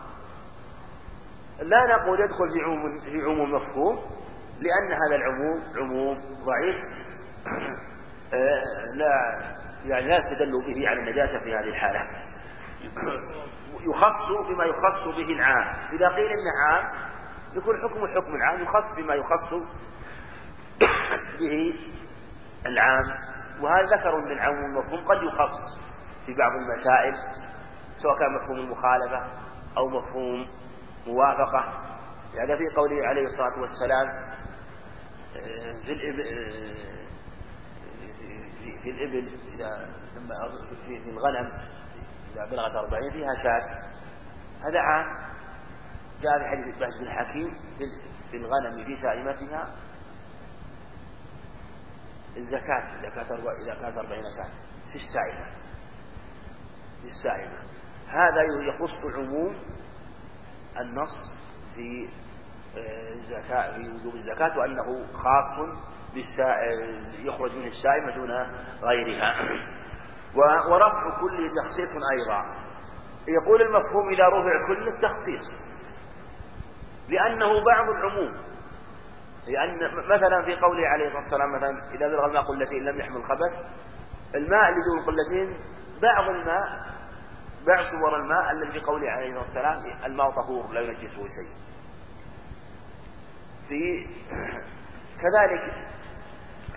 [1.60, 3.96] لا نقول يدخل في عموم في عموم مفهوم
[4.60, 6.84] لأن هذا العموم عموم ضعيف.
[8.34, 9.56] آه، لا
[9.86, 12.00] يعني لا يستدل به على النجاسة في هذه الحالة.
[13.80, 15.76] يخص بما يخص به العام.
[15.92, 16.90] إذا قيل إنه عام
[17.54, 19.66] يكون حكم حكم العام يخص بما يخص
[21.38, 21.74] به
[22.66, 23.04] العام.
[23.60, 25.80] وهذا ذكر من عموم المفهوم قد يخص
[26.26, 27.14] في بعض المسائل
[28.02, 29.26] سواء كان مفهوم المخالفة
[29.76, 30.46] أو مفهوم
[31.06, 31.82] موافقة.
[32.34, 34.36] يعني في قوله عليه الصلاة والسلام
[35.84, 36.22] في الإبل
[38.82, 39.88] في الإبل إذا
[40.86, 41.52] في الغنم
[42.34, 43.82] إذا بلغت أربعين فيها شاة.
[44.68, 45.06] هذا عام.
[46.22, 47.54] جاء في حديث بحث بن حكيم
[48.30, 49.74] في الغنم في سائمتها.
[52.36, 54.50] الزكاة إذا كانت إذا كانت أربعين شاة.
[54.92, 55.46] في السائمة.
[57.02, 57.58] في السائمة.
[58.08, 59.56] هذا يخص عموم
[60.80, 61.32] النص
[61.74, 62.08] في
[62.76, 65.68] آه، الزكاة في وجوب الزكاة وأنه خاص
[67.18, 68.30] يخرج من السائمة دون
[68.82, 69.34] غيرها.
[70.70, 72.44] ورفع كل تخصيص أيضا.
[73.28, 75.66] يقول المفهوم إذا رفع كل التخصيص.
[77.08, 78.46] لأنه بعض العموم.
[79.48, 83.66] لأن مثلا في قوله عليه الصلاة والسلام مثلا إذا بلغ الماء قلتين لم يحمل خبث
[84.34, 85.56] الماء اللي دون قلتين
[86.02, 86.86] بعض الماء
[87.66, 91.52] بعض صور الماء الذي في قوله عليه الصلاة والسلام الماء طهور لا ينجسه شيء.
[93.68, 94.06] في
[95.22, 95.86] كذلك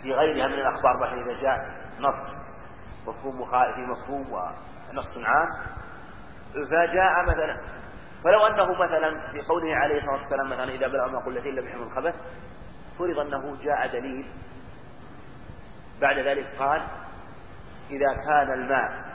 [0.02, 1.70] في غيرها من الأخبار مثلا إذا جاء
[2.00, 2.50] نص
[3.08, 3.46] مفهوم
[3.76, 5.48] في مفهوم ونص عام
[6.54, 7.58] فجاء مثلا
[8.24, 11.82] فلو أنه مثلا في قوله عليه الصلاة والسلام مثلا إذا بلغ ما قلتين لم يحمل
[11.82, 12.16] الخبث
[13.00, 14.26] فرض أنه جاء دليل
[16.02, 16.82] بعد ذلك قال
[17.90, 19.10] إذا كان الماء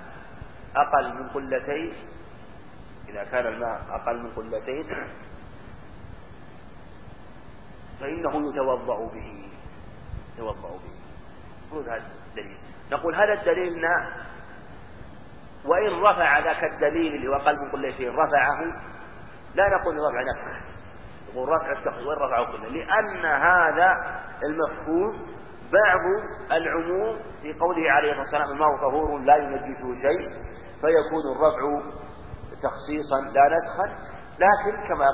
[0.76, 1.92] أقل من قلتين
[3.08, 4.86] إذا كان الماء أقل من قلتين
[8.00, 9.43] فإنه يتوضأ به.
[10.34, 11.80] يتوضأ به.
[11.80, 12.58] هذا الدليل.
[12.92, 13.82] نقول هذا الدليل
[15.64, 18.60] وإن رفع ذاك الدليل اللي هو قلب من قلتين رفعه
[19.54, 20.64] لا نقول رفع نسخ
[21.32, 25.34] يقول رفع التخصيص وإن رفعه كله؟ لأن هذا المفهوم
[25.72, 26.00] بعض
[26.52, 30.28] العموم في قوله عليه الصلاة والسلام الماء طهور لا ينجسه شيء
[30.80, 31.90] فيكون الرفع
[32.62, 35.06] تخصيصا لا نسخا لكن كما